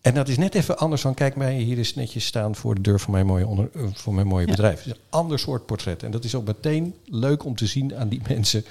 En 0.01 0.13
dat 0.13 0.27
is 0.27 0.37
net 0.37 0.55
even 0.55 0.77
anders 0.77 1.01
van, 1.01 1.13
kijk 1.13 1.35
mij 1.35 1.55
hier 1.57 1.77
is 1.77 1.95
netjes 1.95 2.25
staan 2.25 2.55
voor 2.55 2.75
de 2.75 2.81
deur 2.81 2.99
van 2.99 3.11
mijn 3.11 3.25
mooie, 3.25 3.47
onder, 3.47 3.69
eh, 3.73 3.81
voor 3.93 4.13
mijn 4.13 4.27
mooie 4.27 4.45
Ja. 4.45 4.51
bedrijf. 4.51 4.77
Het 4.77 4.85
is 4.85 4.91
een 4.91 4.99
ander 5.09 5.39
soort 5.39 5.65
portret. 5.65 6.03
En 6.03 6.11
dat 6.11 6.23
is 6.23 6.35
ook 6.35 6.45
meteen 6.45 6.95
leuk 7.05 7.45
om 7.45 7.55
te 7.55 7.67
zien 7.67 7.95
aan 7.95 8.07
die 8.09 8.21
mensen 8.29 8.65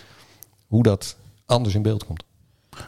hoe 0.66 0.82
dat 0.82 1.16
anders 1.46 1.74
in 1.74 1.82
beeld 1.82 2.04
komt. 2.04 2.22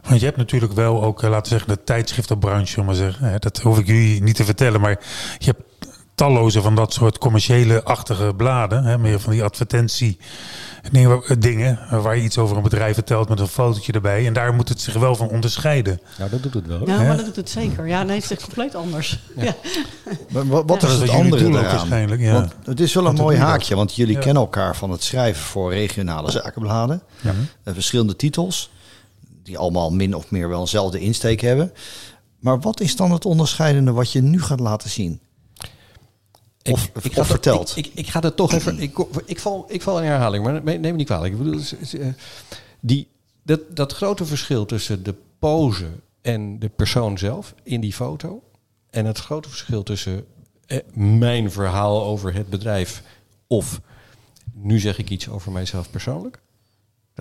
Want 0.08 0.20
je 0.20 0.26
hebt 0.26 0.36
natuurlijk 0.38 0.72
wel 0.72 1.02
ook, 1.02 1.22
eh, 1.22 1.30
laten 1.30 1.42
we 1.52 1.58
zeggen, 1.58 1.76
de 1.76 1.84
tijdschriftenbranche, 1.84 2.80
om 2.80 2.86
maar 2.86 2.94
te 2.94 3.00
zeggen. 3.00 3.40
Dat 3.40 3.58
hoef 3.58 3.78
ik 3.78 3.86
jullie 3.86 4.22
niet 4.22 4.36
te 4.36 4.44
vertellen, 4.44 4.80
maar 4.80 5.00
je 5.38 5.44
hebt 5.44 5.62
talloze 6.14 6.62
van 6.62 6.74
dat 6.74 6.92
soort 6.92 7.18
commerciële-achtige 7.18 8.32
bladen. 8.36 8.84
Hè, 8.84 8.98
meer 8.98 9.20
van 9.20 9.32
die 9.32 9.42
advertentie 9.42 10.18
dingen, 10.92 11.08
waar- 11.10 11.38
dingen 11.38 11.78
waar 12.02 12.16
je 12.16 12.22
iets 12.22 12.38
over 12.38 12.56
een 12.56 12.62
bedrijf 12.62 12.94
vertelt 12.94 13.28
met 13.28 13.40
een 13.40 13.46
fotootje 13.46 13.92
erbij. 13.92 14.26
En 14.26 14.32
daar 14.32 14.54
moet 14.54 14.68
het 14.68 14.80
zich 14.80 14.94
wel 14.94 15.14
van 15.16 15.28
onderscheiden. 15.28 16.00
Nou, 16.18 16.30
dat 16.30 16.42
doet 16.42 16.54
het 16.54 16.66
wel. 16.66 16.86
ja, 16.86 16.98
hè? 16.98 17.06
maar 17.06 17.16
dat 17.16 17.26
doet 17.26 17.36
het 17.36 17.50
zeker. 17.50 17.86
Ja, 17.88 18.02
nee, 18.02 18.14
het 18.14 18.24
is 18.24 18.30
echt 18.30 18.42
compleet 18.44 18.74
anders. 18.74 19.18
Ja. 19.36 19.54
Maar 20.32 20.46
wat, 20.46 20.62
wat 20.66 20.80
Ja. 20.82 20.88
is 20.88 20.94
het 20.98 21.08
andere 21.10 21.50
waarschijnlijk, 21.50 22.20
ja. 22.20 22.32
Want 22.32 22.52
het 22.64 22.80
is 22.80 22.94
wel 22.94 23.02
een 23.02 23.08
Want 23.16 23.22
mooi 23.22 23.36
haakje, 23.38 23.68
dat? 23.68 23.78
want 23.78 23.94
jullie 23.94 24.14
Ja. 24.14 24.20
kennen 24.20 24.42
elkaar 24.42 24.76
van 24.76 24.90
het 24.90 25.02
schrijven 25.02 25.42
voor 25.42 25.72
regionale 25.72 26.30
zakenbladen. 26.30 27.02
Ja. 27.20 27.32
Eh, 27.64 27.74
verschillende 27.74 28.16
titels, 28.16 28.70
die 29.42 29.58
allemaal 29.58 29.90
min 29.90 30.14
of 30.14 30.30
meer 30.30 30.48
wel 30.48 30.60
eenzelfde 30.60 31.00
insteek 31.00 31.40
hebben. 31.40 31.72
Maar 32.38 32.60
wat 32.60 32.80
is 32.80 32.96
dan 32.96 33.10
het 33.12 33.24
onderscheidende 33.24 33.92
wat 33.92 34.12
je 34.12 34.22
nu 34.22 34.42
gaat 34.42 34.60
laten 34.60 34.90
zien? 34.90 35.20
Of- 36.70 36.90
ga 36.94 37.08
dat- 37.14 37.26
verteld. 37.26 37.76
Ik, 37.76 37.86
ik, 37.86 37.92
ik 37.94 38.08
ga 38.08 38.20
dat 38.20 38.36
toch 38.36 38.52
even. 38.52 38.78
Ik, 38.88 38.98
ik, 39.26 39.40
val, 39.40 39.64
ik 39.68 39.82
val 39.82 39.98
in 39.98 40.04
herhaling, 40.04 40.44
maar 40.44 40.62
neem 40.62 40.80
me 40.80 40.90
niet 40.90 41.06
kwalijk. 41.06 41.32
Ik 41.32 41.38
bedoel, 41.38 41.60
eh, 42.00 42.06
die, 42.80 43.08
dat, 43.42 43.60
dat 43.76 43.92
grote 43.92 44.24
verschil 44.24 44.64
tussen 44.64 45.02
de 45.02 45.14
pose 45.38 45.88
en 46.20 46.58
de 46.58 46.68
persoon 46.68 47.18
zelf 47.18 47.54
in 47.62 47.80
die 47.80 47.92
foto. 47.92 48.42
En 48.90 49.06
het 49.06 49.18
grote 49.18 49.48
verschil 49.48 49.82
tussen 49.82 50.24
eh, 50.66 50.78
mijn 50.94 51.50
verhaal 51.50 52.04
over 52.04 52.34
het 52.34 52.50
bedrijf 52.50 53.02
of 53.46 53.80
nu 54.52 54.78
zeg 54.78 54.98
ik 54.98 55.10
iets 55.10 55.28
over 55.28 55.52
mijzelf 55.52 55.90
persoonlijk. 55.90 56.40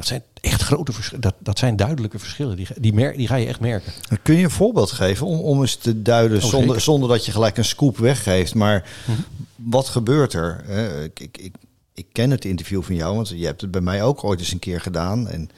Dat 0.02 0.10
zijn 0.10 0.24
echt 0.42 0.62
grote 0.62 0.92
verschillen. 0.92 1.22
Dat, 1.22 1.36
dat 1.40 1.60
zijn 1.60 1.76
duidelijke 1.76 2.20
verschillen. 2.20 2.56
Die, 2.56 2.68
die, 2.80 2.94
mer, 2.94 3.18
die 3.18 3.28
ga 3.28 3.36
je 3.36 3.46
echt 3.48 3.60
merken. 3.60 3.92
Kun 4.24 4.36
je 4.36 4.44
een 4.44 4.50
voorbeeld 4.50 4.92
geven 4.92 5.26
om, 5.28 5.40
om 5.40 5.62
eens 5.62 5.76
te 5.76 6.02
duiden, 6.02 6.38
Oh, 6.38 6.44
zonder, 6.44 6.82
zonder 6.82 7.10
dat 7.10 7.26
je 7.26 7.32
gelijk 7.32 7.58
een 7.58 7.66
scoop 7.66 7.98
weggeeft. 7.98 8.56
Maar 8.56 8.90
Mhm. 9.08 9.20
wat 9.56 9.88
gebeurt 9.88 10.34
er? 10.34 10.70
Ik, 11.04 11.20
ik, 11.20 11.38
ik, 11.38 11.56
ik 11.94 12.06
ken 12.12 12.32
het 12.32 12.46
interview 12.46 12.82
van 12.84 12.96
jou, 12.96 13.16
want 13.16 13.30
je 13.30 13.46
hebt 13.46 13.62
het 13.62 13.72
bij 13.72 13.82
mij 13.82 14.04
ook 14.04 14.24
ooit 14.24 14.40
eens 14.40 14.52
een 14.52 14.60
keer 14.60 14.82
gedaan. 14.82 15.28
En, 15.28 15.50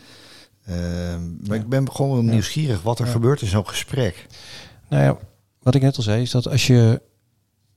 eh, 0.63 0.75
maar 1.48 1.57
ik 1.57 1.69
ben 1.69 1.92
gewoon 1.92 2.25
nieuwsgierig 2.25 2.81
wat 2.81 3.00
er 3.00 3.07
gebeurt 3.07 3.42
in 3.42 3.48
zo'n 3.48 3.68
gesprek. 3.68 4.28
Nou 4.89 5.04
ja, 5.04 5.18
wat 5.60 5.75
ik 5.75 5.81
net 5.81 5.98
al 5.98 6.04
zei, 6.04 6.22
is 6.22 6.31
dat 6.31 6.48
als 6.50 6.68
je 6.68 7.01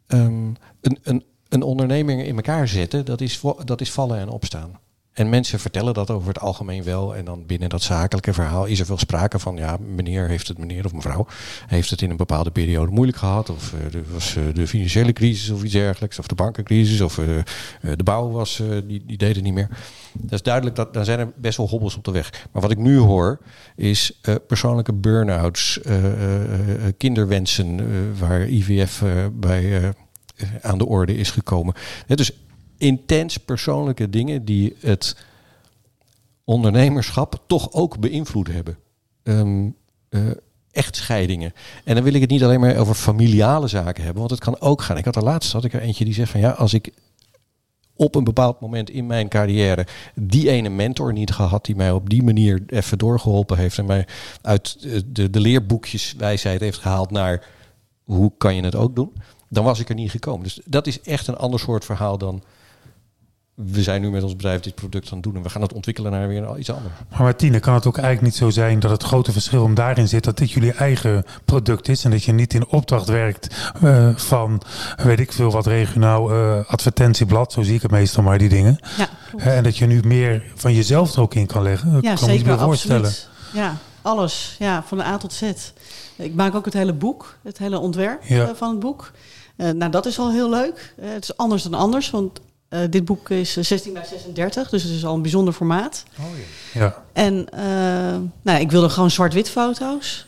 ehm, 0.07 0.47
een, 0.81 0.99
een, 1.03 1.25
een 1.49 1.63
onderneming 1.63 2.23
in 2.25 2.37
elkaar 2.37 2.69
zetten, 2.69 3.05
dat 3.05 3.21
is, 3.21 3.41
dat 3.65 3.81
is 3.81 3.91
vallen 3.93 4.19
en 4.19 4.29
opstaan. 4.29 4.79
En 5.17 5.29
mensen 5.29 5.61
vertellen 5.61 5.95
dat 5.95 6.11
over 6.11 6.29
het 6.29 6.41
algemeen 6.41 6.83
wel. 6.83 7.17
En 7.17 7.25
dan 7.25 7.47
binnen 7.47 7.69
dat 7.69 7.83
zakelijke 7.83 8.33
verhaal 8.33 8.65
is 8.65 8.81
er 8.81 8.87
veel 8.87 8.99
sprake 8.99 9.39
van... 9.39 9.57
ja, 9.57 9.77
meneer 9.77 10.29
heeft 10.29 10.49
het, 10.49 10.59
meneer 10.59 10.85
of 10.85 10.93
mevrouw... 10.93 11.27
heeft 11.67 11.91
het 11.91 12.03
in 12.03 12.11
een 12.11 12.17
bepaalde 12.17 12.51
periode 12.51 12.93
moeilijk 12.93 13.19
gehad. 13.19 13.51
Of 13.51 13.73
eh, 13.73 13.95
er 13.95 14.05
was 14.13 14.37
eh, 14.37 14.43
de 14.55 14.67
financiële 14.67 15.13
crisis 15.13 15.51
of 15.51 15.63
iets 15.63 15.73
dergelijks. 15.73 16.19
Of 16.19 16.27
de 16.27 16.35
bankencrisis. 16.35 17.01
Of 17.01 17.19
eh, 17.19 17.27
de 17.97 18.03
bouw 18.03 18.31
was, 18.31 18.63
die, 18.87 19.03
die 19.07 19.17
deed 19.17 19.43
niet 19.43 19.55
meer. 19.55 19.69
Dat 20.13 20.33
is 20.33 20.43
duidelijk, 20.43 20.77
dat, 20.77 20.95
dan 20.95 21.05
zijn 21.05 21.19
er 21.19 21.33
best 21.37 21.57
wel 21.57 21.69
hobbels 21.69 21.97
op 21.97 22.05
de 22.05 22.11
weg. 22.11 22.47
Maar 22.53 22.63
wat 22.63 22.71
ik 22.71 22.79
nu 22.79 22.97
hoor, 22.97 23.39
is 23.77 24.21
persoonlijke 24.47 24.93
burn-outs... 24.93 25.81
kinderwensen 26.97 27.81
waar 28.19 28.49
IVF 28.49 29.03
bij... 29.33 29.93
aan 30.63 30.79
de 30.79 30.87
orde 30.87 31.17
is 31.17 31.31
gekomen. 31.31 31.75
Het 32.07 32.19
dus 32.19 32.33
intens 32.79 33.37
persoonlijke 33.37 34.11
dingen 34.11 34.45
die 34.45 34.77
het 34.81 35.17
ondernemerschap 36.45 37.43
toch 37.47 37.73
ook 37.73 37.99
beïnvloed 37.99 38.49
hebben. 38.49 38.79
Ehm, 39.23 39.69
eh, 40.09 40.21
echtscheidingen. 40.71 41.53
En 41.85 41.95
dan 41.95 42.05
wil 42.05 42.15
ik 42.15 42.21
het 42.21 42.31
niet 42.31 42.45
alleen 42.45 42.61
maar 42.61 42.77
over 42.77 42.95
familiale 42.95 43.69
zaken 43.69 44.03
hebben, 44.03 44.19
want 44.19 44.31
het 44.31 44.41
kan 44.41 44.61
ook 44.61 44.83
gaan. 44.83 44.97
Ik 44.97 45.05
had 45.05 45.17
er 45.17 45.23
laatst 45.23 45.53
had 45.53 45.65
ik 45.65 45.73
er 45.73 45.81
eentje 45.81 46.05
die 46.05 46.15
zegt 46.15 46.31
van 46.31 46.41
ja, 46.41 46.51
als 46.51 46.75
ik 46.75 46.93
op 47.97 48.15
een 48.15 48.25
bepaald 48.25 48.61
moment 48.61 48.91
in 48.91 49.07
mijn 49.07 49.29
carrière 49.29 49.87
die 50.15 50.51
ene 50.51 50.69
mentor 50.69 51.13
niet 51.13 51.31
gehad 51.33 51.65
die 51.65 51.77
mij 51.77 51.91
op 51.91 52.11
die 52.11 52.23
manier 52.23 52.63
even 52.67 52.99
doorgeholpen 52.99 53.59
heeft 53.59 53.79
en 53.79 53.87
mij 53.87 54.07
uit 54.43 54.77
eh, 54.81 55.01
de, 55.07 55.31
de 55.31 55.41
leerboekjes 55.41 56.15
wijsheid 56.19 56.61
heeft 56.61 56.79
gehaald 56.79 57.11
naar 57.11 57.47
hoe 58.05 58.33
kan 58.39 58.55
je 58.55 58.63
het 58.63 58.75
ook 58.75 58.97
doen, 58.97 59.13
dan 59.49 59.65
was 59.65 59.81
ik 59.81 59.89
er 59.89 59.95
niet 59.95 60.11
gekomen. 60.11 60.43
Dus 60.43 60.61
dat 60.65 60.87
is 60.87 61.01
echt 61.01 61.27
een 61.27 61.37
ander 61.37 61.61
soort 61.61 61.85
verhaal 61.85 62.19
dan 62.19 62.43
we 63.57 63.83
zijn 63.83 64.01
nu 64.01 64.11
met 64.11 64.23
ons 64.23 64.37
bedrijf 64.37 64.61
dit 64.61 64.75
product 64.75 65.09
aan 65.09 65.15
het 65.15 65.23
doen 65.23 65.37
en 65.37 65.43
we 65.43 65.49
gaan 65.49 65.63
het 65.63 65.73
ontwikkelen 65.73 66.11
naar 66.13 66.29
weer 66.29 66.59
iets 66.59 66.71
anders. 66.71 66.95
Maar 67.11 67.23
Martine, 67.23 67.61
kan 67.61 67.75
het 67.75 67.87
ook 67.87 67.97
eigenlijk 67.99 68.27
niet 68.27 68.37
zo 68.37 68.51
zijn 68.51 68.81
dat 68.81 68.91
het 68.91 69.03
grote 69.03 69.33
verschil 69.33 69.63
om 69.63 69.75
daarin 69.75 70.09
zit 70.09 70.25
dat 70.25 70.37
dit 70.39 70.51
jullie 70.51 70.73
eigen 70.73 71.25
product 71.45 71.89
is 71.89 72.05
en 72.05 72.11
dat 72.11 72.25
je 72.25 72.33
niet 72.33 72.55
in 72.55 72.67
opdracht 72.67 73.09
werkt 73.09 73.71
eh, 73.83 74.17
van, 74.17 74.63
weet 74.97 75.21
ik 75.21 75.33
veel, 75.33 75.51
wat 75.51 75.67
regionaal 75.67 76.31
eh, 76.31 76.65
advertentieblad, 76.67 77.53
zo 77.53 77.63
zie 77.63 77.75
ik 77.75 77.83
het 77.83 77.91
meestal 77.91 78.23
maar, 78.23 78.39
die 78.39 78.49
dingen. 78.49 78.79
Ja, 78.97 79.09
en 79.39 79.63
dat 79.63 79.77
je 79.77 79.87
nu 79.87 80.01
meer 80.05 80.43
van 80.55 80.75
jezelf 80.75 81.15
er 81.15 81.21
ook 81.21 81.35
in 81.35 81.47
kan 81.47 81.63
leggen. 81.63 81.89
Ja 81.93 82.01
kan 82.01 82.11
me 82.11 82.17
zeker, 82.19 82.33
niet 82.35 82.47
meer 82.47 82.59
voorstellen. 82.59 83.07
absoluut. 83.07 83.29
Ja, 83.53 83.77
alles. 84.03 84.57
Ja, 84.59 84.83
van 84.87 84.99
de 84.99 85.05
A 85.05 85.17
tot 85.17 85.33
Z. 85.33 85.43
Ik 86.17 86.35
maak 86.35 86.55
ook 86.55 86.65
het 86.65 86.75
hele 86.75 86.93
boek, 86.93 87.37
het 87.43 87.59
hele 87.59 87.79
ontwerp 87.79 88.23
Ja. 88.25 88.49
eh, 88.49 88.55
van 88.55 88.71
het 88.71 88.81
boek. 88.81 89.13
Eh, 89.57 89.71
nou, 89.71 89.91
dat 89.91 90.07
is 90.07 90.19
al 90.19 90.31
heel 90.33 90.51
leuk. 90.51 90.95
Het 91.01 91.23
is 91.23 91.37
anders 91.37 91.63
dan 91.63 91.75
anders, 91.75 92.11
want 92.11 92.41
eh, 92.83 92.91
dit 92.91 93.05
boek 93.05 93.31
is 93.31 93.57
eh, 93.57 93.65
16 93.65 93.93
bij 93.93 94.05
36, 94.05 94.69
dus 94.71 94.83
het 94.83 94.93
is 94.93 95.05
al 95.05 95.15
een 95.15 95.23
bijzonder 95.23 95.55
formaat. 95.55 96.05
Ja. 96.75 97.03
En 97.13 97.49
eh, 97.53 97.63
nou, 98.43 98.61
ik 98.61 98.71
wilde 98.71 98.89
gewoon 98.89 99.11
zwart-wit 99.11 99.51
foto's. 99.51 100.27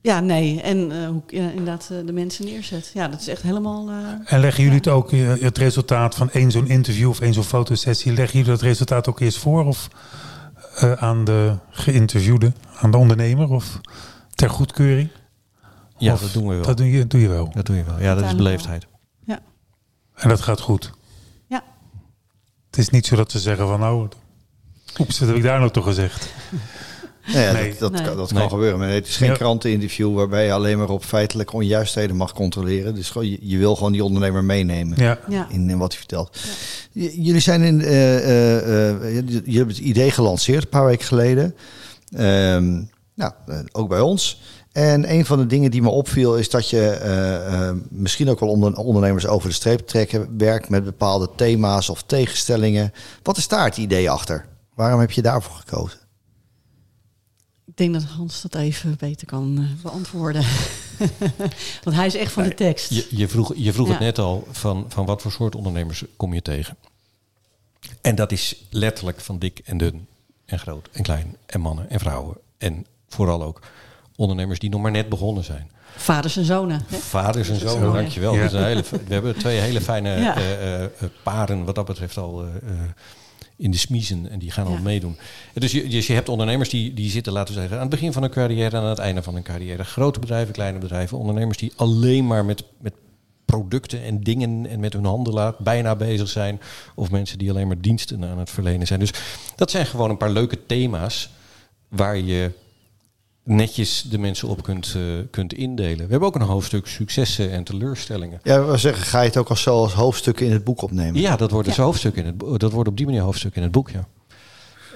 Ja, 0.00 0.20
nee. 0.20 0.60
En 0.62 0.92
eh, 0.92 1.06
hoe 1.08 1.22
ik 1.26 1.32
eh, 1.32 1.48
inderdaad 1.48 1.88
eh, 1.92 1.96
de 2.06 2.12
mensen 2.12 2.44
neerzet. 2.44 2.90
Ja, 2.94 3.08
dat 3.08 3.20
is 3.20 3.28
echt 3.28 3.42
helemaal... 3.42 3.88
eh, 3.88 3.94
En 4.34 4.40
leggen 4.40 4.62
jullie 4.62 4.78
het 4.78 4.88
ook, 4.88 5.12
eh, 5.12 5.32
het 5.40 5.58
resultaat 5.58 6.14
van 6.14 6.30
één 6.30 6.50
zo'n 6.50 6.68
interview 6.68 7.08
of 7.08 7.20
één 7.20 7.34
zo'n 7.34 7.44
fotosessie, 7.44 8.12
leggen 8.12 8.38
jullie 8.38 8.52
dat 8.54 8.62
resultaat 8.62 9.08
ook 9.08 9.20
eerst 9.20 9.38
voor 9.38 9.64
of 9.64 9.88
eh, 10.76 10.92
aan 10.92 11.24
de 11.24 11.56
geïnterviewde, 11.70 12.52
aan 12.80 12.90
de 12.90 12.96
ondernemer 12.96 13.48
of 13.50 13.80
ter 14.34 14.50
goedkeuring? 14.50 15.08
Ja, 15.98 16.12
Of 16.12 16.20
dat 16.20 16.32
doen 16.32 16.48
we 16.48 16.54
wel. 16.54 16.62
Dat 16.64 16.76
doe 16.76 16.90
je, 16.90 17.06
doe 17.06 17.20
je 17.20 17.28
wel. 17.28 17.50
Dat 17.54 17.66
doe 17.66 17.76
je 17.76 17.84
wel. 17.84 18.00
Ja, 18.00 18.14
dat 18.14 18.24
is 18.24 18.34
beleefdheid. 18.36 18.86
En 20.22 20.28
dat 20.28 20.40
gaat 20.40 20.60
goed. 20.60 20.90
Ja. 21.48 21.62
Het 22.70 22.78
is 22.78 22.88
niet 22.88 23.06
zo 23.06 23.16
dat 23.16 23.30
ze 23.30 23.38
zeggen 23.38 23.66
van 23.66 23.80
nou, 23.80 24.08
oeps, 25.00 25.18
wat 25.18 25.28
heb 25.28 25.36
ik 25.36 25.42
daar 25.42 25.58
nou 25.58 25.70
toch 25.70 25.84
gezegd? 25.84 26.32
Nou 27.26 27.38
ja, 27.38 27.52
Nee. 27.52 27.70
dat, 27.70 27.78
dat, 27.78 27.92
Nee. 27.92 28.02
kan, 28.02 28.16
dat 28.16 28.30
Nee. 28.30 28.40
kan 28.40 28.50
gebeuren. 28.50 28.78
Maar 28.78 28.88
het 28.88 29.06
is 29.08 29.16
geen 29.16 29.28
Ja. 29.28 29.34
kranteninterview 29.34 30.14
waarbij 30.14 30.44
je 30.44 30.52
alleen 30.52 30.78
maar 30.78 30.88
op 30.88 31.04
feitelijke 31.04 31.52
onjuistheden 31.52 32.16
mag 32.16 32.32
controleren. 32.32 32.94
Dus 32.94 33.10
gewoon, 33.10 33.28
je, 33.30 33.38
je 33.40 33.58
wil 33.58 33.76
gewoon 33.76 33.92
die 33.92 34.04
ondernemer 34.04 34.44
meenemen. 34.44 34.98
Ja. 35.02 35.18
ja. 35.28 35.46
in, 35.50 35.70
in 35.70 35.78
wat 35.78 35.90
hij 35.90 35.98
vertelt. 35.98 36.38
Jullie 36.92 37.40
zijn 37.40 37.62
in, 37.62 37.80
eh, 37.80 38.16
eh, 38.16 38.90
eh, 38.90 39.14
je, 39.14 39.42
je 39.44 39.58
hebt 39.58 39.70
het 39.70 39.78
idee 39.78 40.10
gelanceerd 40.10 40.62
een 40.62 40.68
paar 40.68 40.84
weken 40.84 41.06
geleden. 41.06 41.54
Ehm, 42.16 42.82
nou, 43.14 43.32
eh, 43.46 43.58
ook 43.72 43.88
bij 43.88 44.00
ons. 44.00 44.40
En 44.72 45.12
een 45.12 45.24
van 45.26 45.38
de 45.38 45.46
dingen 45.46 45.70
die 45.70 45.82
me 45.82 45.88
opviel 45.88 46.36
is 46.36 46.50
dat 46.50 46.70
je 46.70 46.88
eh, 46.88 47.68
eh, 47.68 47.76
misschien 47.88 48.28
ook 48.28 48.40
wel 48.40 48.48
onder, 48.48 48.76
ondernemers 48.76 49.26
over 49.26 49.48
de 49.48 49.54
streep 49.54 49.86
trekken 49.86 50.38
werkt 50.38 50.68
met 50.68 50.84
bepaalde 50.84 51.30
thema's 51.36 51.88
of 51.88 52.02
tegenstellingen. 52.02 52.92
Wat 53.22 53.36
is 53.36 53.48
daar 53.48 53.64
het 53.64 53.76
idee 53.76 54.10
achter? 54.10 54.46
Waarom 54.74 55.00
heb 55.00 55.10
je 55.10 55.22
daarvoor 55.22 55.54
gekozen? 55.56 55.98
Ik 57.66 57.76
denk 57.76 57.92
dat 57.92 58.02
Hans 58.02 58.42
dat 58.42 58.54
even 58.54 58.96
beter 58.98 59.26
kan 59.26 59.58
eh, 59.58 59.82
beantwoorden. 59.82 60.42
Want 61.84 61.96
hij 61.96 62.06
is 62.06 62.14
echt 62.14 62.32
van 62.32 62.42
de 62.42 62.54
tekst. 62.54 62.90
Je, 62.90 63.06
je 63.10 63.28
vroeg, 63.28 63.52
je 63.56 63.72
vroeg 63.72 63.86
Ja. 63.86 63.92
het 63.92 64.02
net 64.02 64.18
al 64.18 64.46
van, 64.50 64.84
van 64.88 65.06
wat 65.06 65.22
voor 65.22 65.32
soort 65.32 65.54
ondernemers 65.54 66.04
kom 66.16 66.34
je 66.34 66.42
tegen. 66.42 66.76
En 68.00 68.14
dat 68.14 68.32
is 68.32 68.64
letterlijk 68.70 69.20
van 69.20 69.38
dik 69.38 69.58
en 69.64 69.78
dun 69.78 70.06
en 70.44 70.58
groot 70.58 70.88
en 70.92 71.02
klein 71.02 71.36
en 71.46 71.60
mannen 71.60 71.90
en 71.90 71.98
vrouwen. 71.98 72.36
En 72.58 72.86
vooral 73.08 73.42
ook 73.42 73.60
ondernemers 74.16 74.58
die 74.58 74.70
nog 74.70 74.80
maar 74.82 74.90
net 74.90 75.08
begonnen 75.08 75.44
zijn. 75.44 75.70
Vaders 75.96 76.36
en 76.36 76.44
zonen. 76.44 76.82
Hè? 76.88 76.96
Vaders 76.96 77.48
en 77.48 77.56
zonen, 77.58 77.80
Zo, 77.80 77.92
dankjewel. 77.92 78.34
ja. 78.34 78.48
Hele, 78.48 78.82
we 79.06 79.12
hebben 79.14 79.36
twee 79.38 79.58
hele 79.58 79.80
fijne 79.80 80.08
Ja. 80.20 80.36
eh, 80.36 80.52
eh, 80.52 80.82
eh, 80.84 80.90
paren 81.22 81.64
wat 81.64 81.74
dat 81.74 81.84
betreft 81.86 82.16
al 82.16 82.42
eh, 82.42 82.46
eh, 82.48 82.78
in 83.56 83.70
de 83.70 83.76
smiezen. 83.76 84.30
En 84.30 84.38
die 84.38 84.50
gaan 84.50 84.66
al 84.66 84.78
meedoen. 84.82 85.16
Dus 85.54 85.72
je, 85.72 85.88
dus 85.88 86.06
je 86.06 86.12
hebt 86.12 86.28
ondernemers 86.28 86.68
die, 86.68 86.94
die 86.94 87.10
zitten, 87.10 87.32
laten 87.32 87.54
we 87.54 87.60
zeggen, 87.60 87.76
aan 87.78 87.82
het 87.86 87.90
begin 87.94 88.12
van 88.12 88.22
hun 88.22 88.30
carrière 88.30 88.76
en 88.76 88.82
aan 88.82 88.88
het 88.88 88.98
einde 88.98 89.22
van 89.22 89.34
hun 89.34 89.42
carrière. 89.42 89.84
Grote 89.84 90.20
bedrijven, 90.20 90.52
kleine 90.52 90.78
bedrijven. 90.78 91.18
Ondernemers 91.18 91.58
die 91.58 91.72
alleen 91.76 92.26
maar 92.26 92.44
met, 92.44 92.64
met 92.80 92.92
producten 93.44 94.02
en 94.02 94.20
dingen 94.20 94.66
en 94.66 94.80
met 94.80 94.92
hun 94.92 95.04
handen 95.04 95.32
laat, 95.32 95.58
bijna 95.58 95.96
bezig 95.96 96.28
zijn. 96.28 96.60
Of 96.94 97.10
mensen 97.10 97.38
die 97.38 97.50
alleen 97.50 97.66
maar 97.66 97.80
diensten 97.80 98.24
aan 98.24 98.38
het 98.38 98.50
verlenen 98.50 98.86
zijn. 98.86 99.00
Dus 99.00 99.12
dat 99.56 99.70
zijn 99.70 99.86
gewoon 99.86 100.10
een 100.10 100.16
paar 100.16 100.30
leuke 100.30 100.66
thema's 100.66 101.30
waar 101.88 102.16
je 102.16 102.50
netjes 103.44 104.02
de 104.10 104.18
mensen 104.18 104.48
op 104.48 104.62
kunt, 104.62 104.92
eh, 104.96 105.02
kunt 105.30 105.52
indelen. 105.54 106.04
We 106.04 106.10
hebben 106.10 106.28
ook 106.28 106.34
een 106.34 106.40
hoofdstuk 106.42 106.86
successen 106.86 107.50
en 107.50 107.64
teleurstellingen. 107.64 108.40
Ja, 108.42 108.64
we 108.64 108.76
zeggen, 108.76 109.04
ga 109.06 109.20
je 109.20 109.26
het 109.26 109.36
ook 109.36 109.48
als 109.48 109.62
zo 109.62 109.82
als 109.82 109.92
hoofdstukken 109.92 110.46
in 110.46 110.52
het 110.52 110.64
boek 110.64 110.82
opnemen? 110.82 111.20
Ja, 111.20 111.36
dat 111.36 111.50
wordt 111.50 111.68
dus 111.68 111.76
Ja. 111.76 111.82
hoofdstuk 111.82 112.16
in 112.16 112.26
het 112.26 112.60
dat 112.60 112.72
wordt 112.72 112.88
op 112.88 112.96
die 112.96 113.06
manier 113.06 113.22
hoofdstuk 113.22 113.56
in 113.56 113.62
het 113.62 113.72
boek, 113.72 113.90
ja. 113.90 114.06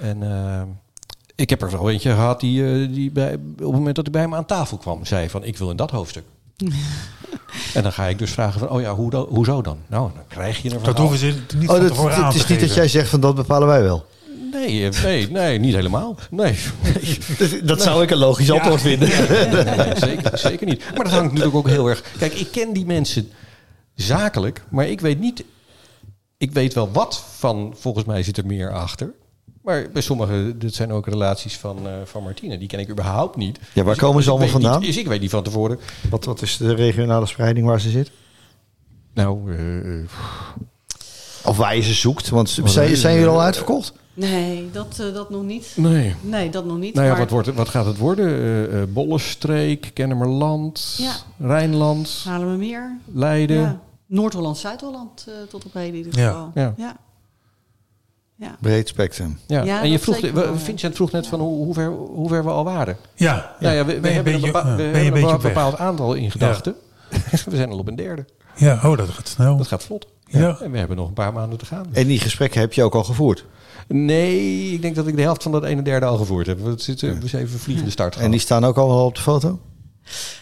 En 0.01 0.23
eh, 0.23 0.61
ik 1.35 1.49
heb 1.49 1.61
er 1.61 1.69
zo 1.69 1.87
eentje 1.87 2.09
gehad 2.11 2.39
die, 2.39 2.65
eh, 2.65 2.93
die 2.93 3.11
bij, 3.11 3.33
op 3.33 3.57
het 3.57 3.71
moment 3.71 3.95
dat 3.95 4.05
hij 4.05 4.13
bij 4.13 4.27
me 4.27 4.35
aan 4.35 4.45
tafel 4.45 4.77
kwam, 4.77 5.05
zei 5.05 5.29
van 5.29 5.43
ik 5.43 5.57
wil 5.57 5.69
in 5.69 5.75
dat 5.75 5.91
hoofdstuk. 5.91 6.23
en 7.73 7.83
dan 7.83 7.91
ga 7.93 8.05
ik 8.05 8.17
dus 8.19 8.31
vragen 8.31 8.59
van, 8.59 8.69
oh 8.69 8.81
ja, 8.81 8.95
hoe 8.95 9.09
dan, 9.09 9.25
hoezo 9.29 9.61
dan? 9.61 9.77
Nou, 9.87 10.09
dan 10.13 10.23
krijg 10.27 10.57
je 10.61 10.63
een 10.63 10.69
verhaal. 10.69 10.93
Dat 10.93 10.97
hoeven 10.97 11.17
ze 11.17 11.25
niet 11.57 11.69
Oh, 11.69 11.75
van 11.75 11.79
dat, 11.83 11.87
tevoren 11.91 12.15
aan 12.15 12.25
het 12.25 12.35
is 12.35 12.47
niet 12.47 12.59
dat 12.59 12.73
jij 12.73 12.87
zegt 12.87 13.09
van 13.09 13.19
dat 13.19 13.35
bepalen 13.35 13.67
wij 13.67 13.83
wel. 13.83 14.05
Nee, 14.51 14.89
eh, 14.89 15.03
nee, 15.03 15.31
nee, 15.31 15.59
niet 15.59 15.75
helemaal. 15.75 16.15
Nee, 16.29 16.55
nee. 17.39 17.63
Dat 17.63 17.81
zou 17.81 18.03
ik 18.03 18.11
een 18.11 18.17
logisch 18.17 18.51
antwoord 18.51 18.81
vinden. 18.81 19.09
Nee, 19.77 19.95
zeker, 19.95 20.37
zeker 20.37 20.67
niet. 20.67 20.83
Maar 20.95 21.03
dat 21.03 21.13
hangt 21.13 21.27
natuurlijk 21.31 21.55
ook 21.55 21.67
heel 21.67 21.87
erg. 21.87 22.03
Kijk, 22.17 22.33
ik 22.33 22.51
ken 22.51 22.73
die 22.73 22.85
mensen 22.85 23.31
zakelijk, 23.95 24.63
maar 24.69 24.87
ik 24.87 25.01
weet 25.01 25.19
niet. 25.19 25.43
Ik 26.37 26.51
weet 26.51 26.73
wel 26.73 26.91
wat 26.91 27.23
van. 27.37 27.73
Volgens 27.77 28.05
mij 28.05 28.23
zit 28.23 28.37
er 28.37 28.45
meer 28.45 28.71
achter. 28.73 29.11
Maar 29.63 29.87
bij 29.93 30.01
sommigen, 30.01 30.59
dit 30.59 30.73
zijn 30.75 30.91
ook 30.91 31.07
relaties 31.07 31.57
van, 31.57 31.87
eh, 31.87 31.93
van 32.05 32.23
Martine. 32.23 32.57
Die 32.57 32.67
ken 32.67 32.79
ik 32.79 32.89
überhaupt 32.89 33.35
niet. 33.35 33.59
Ja, 33.73 33.83
waar 33.83 33.93
Dus 33.93 34.03
komen 34.03 34.23
ze 34.23 34.29
allemaal 34.29 34.47
weet 34.47 34.57
niet- 34.57 34.65
vandaan? 34.65 34.87
dus 34.87 34.97
ik 34.97 35.07
weet 35.07 35.21
niet 35.21 35.29
van 35.29 35.43
tevoren. 35.43 35.79
Wat, 36.09 36.25
wat 36.25 36.41
is 36.41 36.57
de 36.57 36.73
regionale 36.73 37.25
spreiding 37.25 37.65
waar 37.65 37.81
ze 37.81 37.89
zit? 37.89 38.11
Nou, 39.13 39.55
eh, 39.55 40.09
Of 41.43 41.57
waar 41.57 41.75
je 41.75 41.81
ze 41.81 41.93
zoekt? 41.93 42.29
Want 42.29 42.49
zijn, 42.65 42.95
zijn 42.97 43.13
jullie 43.15 43.29
al 43.29 43.41
uitverkocht? 43.41 43.93
Nee, 44.17 44.69
dat, 44.71 44.99
eh, 44.99 45.13
dat 45.13 45.29
nog 45.29 45.43
niet. 45.43 45.73
nee. 45.75 46.15
Nee, 46.21 46.49
dat 46.49 46.65
nog 46.65 46.77
niet. 46.77 46.93
Nou 46.93 47.05
ja, 47.05 47.11
maar 47.11 47.21
wat, 47.21 47.29
wordt, 47.29 47.53
wat 47.53 47.69
gaat 47.69 47.85
het 47.85 47.97
worden? 47.97 48.27
Eh 48.27 48.81
eh, 48.81 48.87
Bollenstreek, 48.89 49.91
Kennemerland, 49.93 50.95
Ja. 50.97 51.11
Rijnland, 51.47 52.21
Haarlemmermeer. 52.25 52.97
Leiden. 53.13 53.57
Ja. 53.61 53.79
Noord-Holland, 54.05 54.57
Zuid-Holland 54.57 55.25
eh, 55.27 55.33
tot 55.49 55.65
op 55.65 55.73
heden 55.73 55.89
in 55.99 56.05
ieder 56.05 56.19
Ja. 56.19 56.27
geval. 56.27 56.51
Ja. 56.55 56.73
Ja. 56.77 56.97
Ja. 58.35 58.55
Breed 58.61 58.87
spectrum. 58.87 59.39
Ja. 59.47 59.63
Ja, 59.63 59.81
en 59.81 59.89
je 59.89 59.99
vroeg, 59.99 60.19
we-. 60.31 60.51
Vincent 60.55 60.95
vroeg 60.95 61.11
net 61.11 61.27
van 61.27 61.39
hoe, 61.39 61.65
hoe, 61.65 61.73
ver, 61.73 61.89
hoe 61.91 62.27
ver 62.29 62.43
we 62.43 62.49
al 62.49 62.63
waren. 62.63 62.97
Ja, 63.15 63.55
Nou 63.59 63.75
ja, 63.75 63.85
we, 63.85 63.91
hebben 63.91 63.95
een 64.15 64.23
beetje- 64.23 64.51
we 64.51 64.81
hebben 64.83 65.23
een 65.29 65.41
bepaald 65.41 65.77
aantal 65.77 66.13
in 66.13 66.31
gedachten. 66.31 66.75
we 67.49 67.55
zijn 67.55 67.69
al 67.69 67.77
op 67.77 67.87
een 67.87 67.95
derde. 67.95 68.25
ja, 68.55 68.73
oh, 68.83 68.97
dat 68.97 69.09
gaat 69.09 69.27
snel. 69.27 69.57
Dat 69.57 69.67
gaat 69.67 69.83
vlot. 69.83 70.07
Ja. 70.27 70.59
En 70.61 70.71
we 70.71 70.77
hebben 70.77 70.97
nog 70.97 71.07
een 71.07 71.13
paar 71.13 71.33
maanden 71.33 71.57
te 71.57 71.65
gaan. 71.65 71.85
En 71.91 72.07
die 72.07 72.19
gesprekken 72.19 72.59
heb 72.59 72.73
je 72.73 72.83
ook 72.83 72.95
al 72.95 73.03
gevoerd. 73.03 73.45
Nee, 73.87 74.71
ik 74.73 74.81
denk 74.81 74.95
dat 74.95 75.07
ik 75.07 75.15
de 75.15 75.21
helft 75.21 75.43
van 75.43 75.51
dat 75.51 75.63
ene 75.63 75.81
derde 75.81 76.05
al 76.05 76.17
gevoerd 76.17 76.47
heb. 76.47 76.59
We 76.59 76.73
zitten 76.77 77.19
we 77.19 77.27
zijn 77.27 77.43
even 77.43 77.59
vliegende 77.59 77.91
start 77.91 78.15
En 78.15 78.31
die 78.31 78.39
staan 78.39 78.65
ook 78.65 78.77
al 78.77 78.87
wel 78.87 79.05
op 79.05 79.15
de 79.15 79.21
foto? 79.21 79.59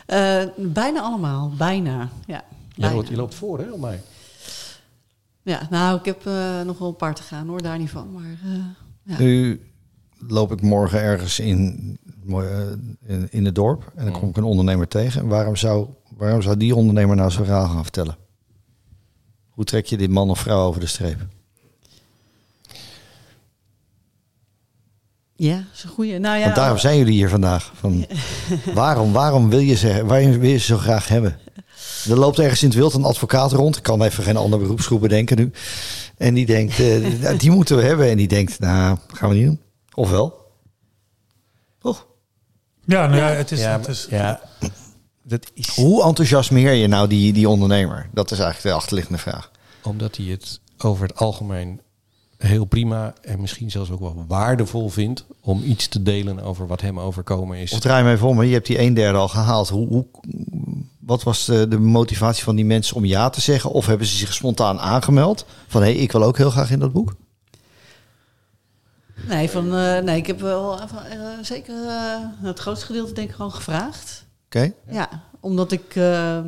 Eh, 0.05 0.43
bijna 0.57 1.01
allemaal, 1.01 1.51
bijna. 1.57 2.09
Ja, 2.27 2.43
je, 2.75 2.91
loopt, 2.91 3.07
je 3.07 3.15
loopt 3.15 3.35
voor, 3.35 3.59
hè, 3.59 3.71
op 3.71 3.79
mij. 3.79 4.01
ja 5.41 5.67
nou, 5.69 5.99
ik 5.99 6.05
heb 6.05 6.25
eh, 6.25 6.61
nog 6.61 6.77
wel 6.77 6.87
een 6.87 6.95
paar 6.95 7.15
te 7.15 7.23
gaan 7.23 7.47
hoor, 7.47 7.61
daar 7.61 7.77
niet 7.77 7.89
van. 7.89 8.11
Maar 8.11 8.39
eh, 8.43 8.51
ja. 9.03 9.19
Nu 9.19 9.61
loop 10.27 10.51
ik 10.51 10.61
morgen 10.61 11.01
ergens 11.01 11.39
in, 11.39 11.97
eh, 12.27 12.71
in, 13.05 13.27
in 13.31 13.45
het 13.45 13.55
dorp 13.55 13.91
en 13.95 14.05
dan 14.05 14.19
kom 14.19 14.29
ik 14.29 14.37
een 14.37 14.43
ondernemer 14.43 14.87
tegen. 14.87 15.21
En 15.21 15.27
waarom 15.27 15.55
zou, 15.55 15.87
waarom 16.17 16.41
zou 16.41 16.57
die 16.57 16.75
ondernemer 16.75 17.15
nou 17.15 17.31
zijn 17.31 17.45
verhaal 17.45 17.67
gaan 17.67 17.83
vertellen? 17.83 18.17
Hoe 19.55 19.65
trek 19.65 19.85
je 19.85 19.97
dit 19.97 20.09
man 20.09 20.29
of 20.29 20.39
vrouw 20.39 20.67
over 20.67 20.79
de 20.79 20.87
streep? 20.87 21.19
ja, 25.35 25.55
dat 25.55 25.65
is 25.73 25.85
een. 25.97 26.21
Nou 26.21 26.37
ja, 26.37 26.43
Want 26.43 26.55
daarom 26.55 26.77
zijn 26.77 26.97
jullie 26.97 27.13
hier 27.13 27.29
vandaag. 27.29 27.71
Van, 27.75 28.05
waarom, 28.73 29.13
waarom 29.13 29.49
wil 29.49 29.59
je 29.59 29.75
ze, 29.75 30.05
waarom 30.05 30.39
wil 30.39 30.49
je 30.49 30.57
ze 30.57 30.65
zo 30.65 30.77
graag 30.77 31.07
hebben? 31.07 31.39
Er 32.09 32.17
loopt 32.17 32.39
ergens 32.39 32.61
in 32.63 32.67
het 32.67 32.77
wild 32.77 32.93
een 32.93 33.03
advocaat 33.03 33.51
rond. 33.51 33.77
Ik 33.77 33.83
kan 33.83 34.03
even 34.03 34.23
geen 34.23 34.37
andere 34.37 34.61
beroepsgroep 34.61 35.01
bedenken 35.01 35.37
nu. 35.37 35.51
En 36.17 36.33
die 36.33 36.45
denkt, 36.45 36.79
eh, 36.79 37.39
die 37.39 37.51
moeten 37.51 37.77
we 37.77 37.83
hebben. 37.83 38.09
En 38.09 38.17
die 38.17 38.27
denkt, 38.27 38.59
nou, 38.59 38.97
gaan 39.07 39.29
we 39.29 39.35
niet 39.35 39.45
doen. 39.45 39.61
Of 39.93 40.09
wel? 40.09 40.51
Toch? 41.79 42.07
Ja, 42.85 43.07
nou 43.07 43.17
ja, 43.17 43.27
het 43.27 43.51
is... 43.51 43.59
ja, 43.59 43.79
het 43.79 43.87
is 43.87 44.07
ja, 44.09 44.41
dat 45.27 45.51
is 45.53 45.75
Hoe 45.75 46.03
enthousiasmeer 46.03 46.73
je 46.73 46.87
nou 46.87 47.07
die, 47.07 47.33
die 47.33 47.49
ondernemer? 47.49 48.09
Dat 48.13 48.31
is 48.31 48.39
eigenlijk 48.39 48.69
de 48.69 48.81
achterliggende 48.81 49.19
vraag. 49.19 49.51
omdat 49.83 50.17
hij 50.17 50.25
het 50.25 50.59
over 50.77 51.07
het 51.07 51.17
algemeen 51.17 51.81
heel 52.37 52.65
prima 52.65 53.13
en 53.21 53.41
misschien 53.41 53.71
zelfs 53.71 53.91
ook 53.91 53.99
wel 53.99 54.25
waardevol 54.27 54.89
vindt 54.89 55.25
om 55.41 55.63
iets 55.63 55.87
te 55.87 56.01
delen 56.01 56.39
over 56.39 56.67
wat 56.67 56.81
hem 56.81 56.99
overkomen 56.99 57.57
is. 57.57 57.71
Of 57.71 57.79
draai 57.79 58.03
me 58.03 58.11
even 58.11 58.27
om, 58.27 58.43
je 58.43 58.53
hebt 58.53 58.67
die 58.67 58.79
een 58.79 58.93
derde 58.93 59.17
al 59.17 59.27
gehaald. 59.27 59.69
Hoe, 59.69 59.87
hoe, 59.87 60.05
wat 60.99 61.23
was 61.23 61.45
de, 61.45 61.67
de 61.67 61.79
motivatie 61.79 62.43
van 62.43 62.55
die 62.55 62.65
mensen 62.65 62.95
om 62.95 63.05
ja 63.05 63.29
te 63.29 63.41
zeggen? 63.41 63.71
Of 63.71 63.85
hebben 63.85 64.07
ze 64.07 64.17
zich 64.17 64.33
spontaan 64.33 64.79
aangemeld? 64.79 65.45
Van 65.67 65.81
hé, 65.81 65.91
hey, 65.91 66.01
ik 66.01 66.11
wil 66.11 66.23
ook 66.23 66.37
heel 66.37 66.49
graag 66.49 66.71
in 66.71 66.79
dat 66.79 66.93
boek. 66.93 67.15
Nee, 69.27 69.49
van, 69.49 69.75
eh, 69.75 69.99
nee, 69.99 70.17
ik 70.17 70.27
heb 70.27 70.39
wel 70.39 70.79
eh, 70.79 70.87
zeker 71.41 71.87
eh, 71.87 72.17
het 72.41 72.59
grootste 72.59 72.85
gedeelte 72.85 73.13
denk 73.13 73.29
ik 73.29 73.35
gewoon 73.35 73.53
gevraagd. 73.53 74.24
Oké? 74.55 74.73
Ja, 74.89 75.09
omdat 75.39 75.71
ik, 75.71 75.95
eh, 75.95 76.39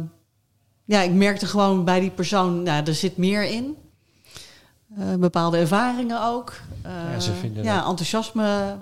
ja, 0.85 1.01
ik 1.01 1.11
merkte 1.13 1.45
gewoon 1.45 1.83
bij 1.85 1.99
die 1.99 2.09
persoon, 2.11 2.63
nou, 2.63 2.85
er 2.85 2.95
zit 2.95 3.17
meer 3.17 3.43
in. 3.43 3.75
Eh, 4.97 5.13
bepaalde 5.15 5.57
ervaringen 5.57 6.23
ook. 6.25 6.53
Eh, 6.81 6.91
Ja, 7.11 7.19
ze 7.19 7.33
vinden 7.33 7.63
ja, 7.63 7.75
het- 7.75 7.85
enthousiasme. 7.85 8.77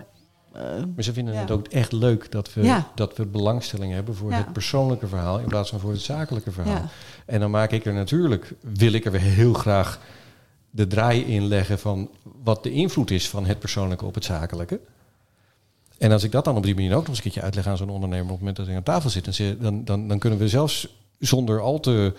eh, 0.51 0.61
Maar 0.95 1.03
ze 1.03 1.13
vinden 1.13 1.33
Ja. 1.33 1.39
het 1.39 1.51
ook 1.51 1.67
echt 1.67 1.91
leuk 1.91 2.31
dat 2.31 2.53
we, 2.53 2.63
Ja. 2.63 2.87
dat 2.95 3.17
we 3.17 3.25
belangstelling 3.25 3.93
hebben 3.93 4.15
voor 4.15 4.31
Ja. 4.31 4.37
het 4.37 4.53
persoonlijke 4.53 5.07
verhaal 5.07 5.39
in 5.39 5.47
plaats 5.47 5.69
van 5.69 5.79
voor 5.79 5.91
het 5.91 6.01
zakelijke 6.01 6.51
verhaal. 6.51 6.73
Ja. 6.73 6.87
En 7.25 7.39
dan 7.39 7.51
maak 7.51 7.71
ik 7.71 7.85
er 7.85 7.93
natuurlijk, 7.93 8.53
wil 8.61 8.91
ik 8.93 9.05
er 9.05 9.11
weer 9.11 9.21
heel 9.21 9.53
graag 9.53 9.99
de 10.69 10.87
draai 10.87 11.23
in 11.25 11.47
leggen 11.47 11.79
van 11.79 12.09
wat 12.43 12.63
de 12.63 12.71
invloed 12.71 13.11
is 13.11 13.29
van 13.29 13.45
het 13.45 13.59
persoonlijke 13.59 14.05
op 14.05 14.15
het 14.15 14.25
zakelijke. 14.25 14.79
En 15.97 16.11
als 16.11 16.23
ik 16.23 16.31
dat 16.31 16.45
dan 16.45 16.55
op 16.55 16.63
die 16.63 16.75
manier 16.75 16.91
ook 16.91 16.97
nog 16.97 17.07
eens 17.07 17.17
een 17.17 17.23
keertje 17.23 17.41
uitleg 17.41 17.67
aan 17.67 17.77
zo'n 17.77 17.89
ondernemer 17.89 18.25
op 18.25 18.29
het 18.29 18.39
moment 18.39 18.57
dat 18.57 18.65
hij 18.65 18.75
aan 18.75 18.83
tafel 18.83 19.09
zit, 19.09 19.61
dan, 19.61 19.85
dan, 19.85 20.07
dan, 20.07 20.19
kunnen 20.19 20.39
we 20.39 20.49
zelfs 20.49 20.87
zonder 21.19 21.61
al 21.61 21.79
te 21.79 22.13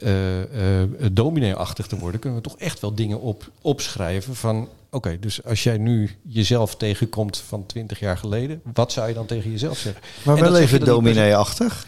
eh, 0.00 0.80
eh, 0.82 0.88
dominee-achtig 1.12 1.86
te 1.86 1.98
worden, 1.98 2.20
kunnen 2.20 2.42
we 2.42 2.48
toch 2.48 2.58
echt 2.58 2.80
wel 2.80 2.94
dingen 2.94 3.20
op, 3.20 3.50
opschrijven 3.60 4.34
van 4.34 4.68
oké, 4.90 5.18
dus 5.20 5.44
als 5.44 5.62
jij 5.62 5.78
nu 5.78 6.10
jezelf 6.22 6.76
tegenkomt 6.76 7.38
van 7.38 7.66
20 7.66 8.00
jaar 8.00 8.18
geleden, 8.18 8.60
wat 8.74 8.92
zou 8.92 9.08
je 9.08 9.14
dan 9.14 9.26
tegen 9.26 9.50
jezelf 9.50 9.78
zeggen? 9.78 10.02
Maar 10.24 10.38
wel 10.38 10.56
even 10.56 10.84
dominee-achtig. 10.84 11.86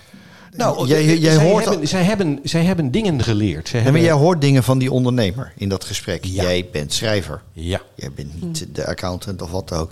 Nou, 0.57 0.87
jij, 0.89 0.99
eh, 0.99 1.23
jij 1.23 1.35
zij, 1.35 1.51
hoort 1.51 1.65
hebben, 1.65 1.89
zij, 1.89 2.03
hebben, 2.03 2.41
zij 2.43 2.65
hebben 2.65 2.91
dingen 2.91 3.23
geleerd. 3.23 3.69
Zij 3.69 3.83
Nee, 3.83 3.93
maar 3.93 4.01
jij 4.01 4.13
hoort 4.13 4.41
dingen 4.41 4.63
van 4.63 4.79
die 4.79 4.93
ondernemer 4.93 5.53
in 5.57 5.69
dat 5.69 5.85
gesprek. 5.85 6.25
Ja. 6.25 6.43
Jij 6.43 6.69
bent 6.73 6.93
schrijver. 6.93 7.43
Ja. 7.53 7.81
Jij 7.95 8.11
bent 8.15 8.43
niet 8.43 8.67
de 8.73 8.87
accountant 8.87 9.43
of 9.43 9.51
wat 9.51 9.73
ook. 9.73 9.91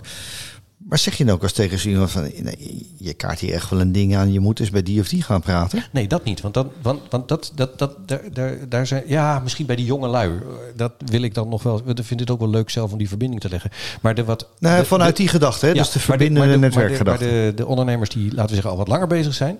Maar 0.89 0.97
zeg 0.97 1.15
je 1.17 1.25
dan 1.25 1.33
ook 1.35 1.41
als 1.43 1.51
tegen 1.53 1.89
iemand 1.89 2.11
van... 2.11 2.21
Nee, 2.21 2.89
je 2.97 3.13
kaart 3.13 3.39
hier 3.39 3.53
echt 3.53 3.69
wel 3.69 3.81
een 3.81 3.91
ding 3.91 4.15
aan. 4.15 4.31
Je 4.31 4.39
moet 4.39 4.59
eens 4.59 4.69
bij 4.69 4.83
die 4.83 4.99
of 4.99 5.07
die 5.09 5.21
gaan 5.21 5.41
praten. 5.41 5.83
Nee, 5.91 6.07
dat 6.07 6.23
niet. 6.23 6.41
Want, 6.41 6.53
dan, 6.53 6.71
want, 6.81 7.01
want 7.09 7.27
dat, 7.27 7.51
dat, 7.55 7.79
dat, 7.79 8.07
daar, 8.07 8.21
daar, 8.33 8.69
daar 8.69 8.87
zijn. 8.87 9.03
Ja, 9.07 9.39
misschien 9.39 9.65
bij 9.65 9.75
die 9.75 9.85
jonge 9.85 10.07
lui. 10.07 10.29
eh, 10.37 10.41
Dat 10.75 10.93
wil 11.05 11.21
ik 11.21 11.33
dan 11.33 11.49
nog 11.49 11.63
wel. 11.63 11.81
Ik 11.89 12.03
vind 12.03 12.19
het 12.19 12.29
ook 12.29 12.39
wel 12.39 12.49
leuk 12.49 12.69
zelf 12.69 12.91
om 12.91 12.97
die 12.97 13.07
verbinding 13.07 13.41
te 13.41 13.49
leggen. 13.49 13.71
Maar 14.01 14.15
de 14.15 14.23
wat. 14.23 14.47
Nou, 14.59 14.79
de- 14.79 14.85
vanuit 14.85 15.15
de- 15.15 15.21
die 15.21 15.31
gedachte, 15.31 15.65
hè? 15.65 15.71
ja, 15.71 15.77
dus 15.77 15.91
de 15.91 15.99
verbindende 15.99 16.57
netwerkgedachte. 16.57 17.23
maar 17.25 17.33
de, 17.33 17.51
de 17.55 17.65
ondernemers 17.65 18.09
die, 18.09 18.27
laten 18.29 18.45
we 18.47 18.53
zeggen, 18.53 18.71
al 18.71 18.77
wat 18.77 18.87
langer 18.87 19.07
bezig 19.07 19.33
zijn. 19.33 19.57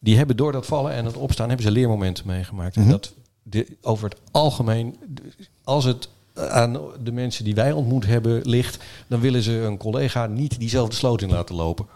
Die 0.00 0.16
hebben 0.16 0.36
door 0.36 0.52
dat 0.52 0.66
vallen 0.66 0.92
en 0.92 1.04
het 1.04 1.16
opstaan, 1.16 1.48
hebben 1.48 1.66
ze 1.66 1.72
leermomenten 1.72 2.26
meegemaakt. 2.26 2.76
Mhm. 2.76 2.84
En 2.84 2.90
dat 2.90 3.12
de, 3.42 3.66
over 3.82 4.08
het 4.08 4.18
algemeen, 4.30 4.96
als 5.64 5.84
het 5.84 6.08
aan 6.38 6.78
de 7.02 7.12
mensen 7.12 7.44
die 7.44 7.54
wij 7.54 7.72
ontmoet 7.72 8.06
hebben 8.06 8.40
ligt, 8.44 8.84
dan 9.06 9.20
willen 9.20 9.42
ze 9.42 9.52
een 9.52 9.76
collega 9.76 10.26
niet 10.26 10.58
diezelfde 10.58 10.94
sloot 10.94 11.22
in 11.22 11.30
laten 11.30 11.54
lopen. 11.54 11.86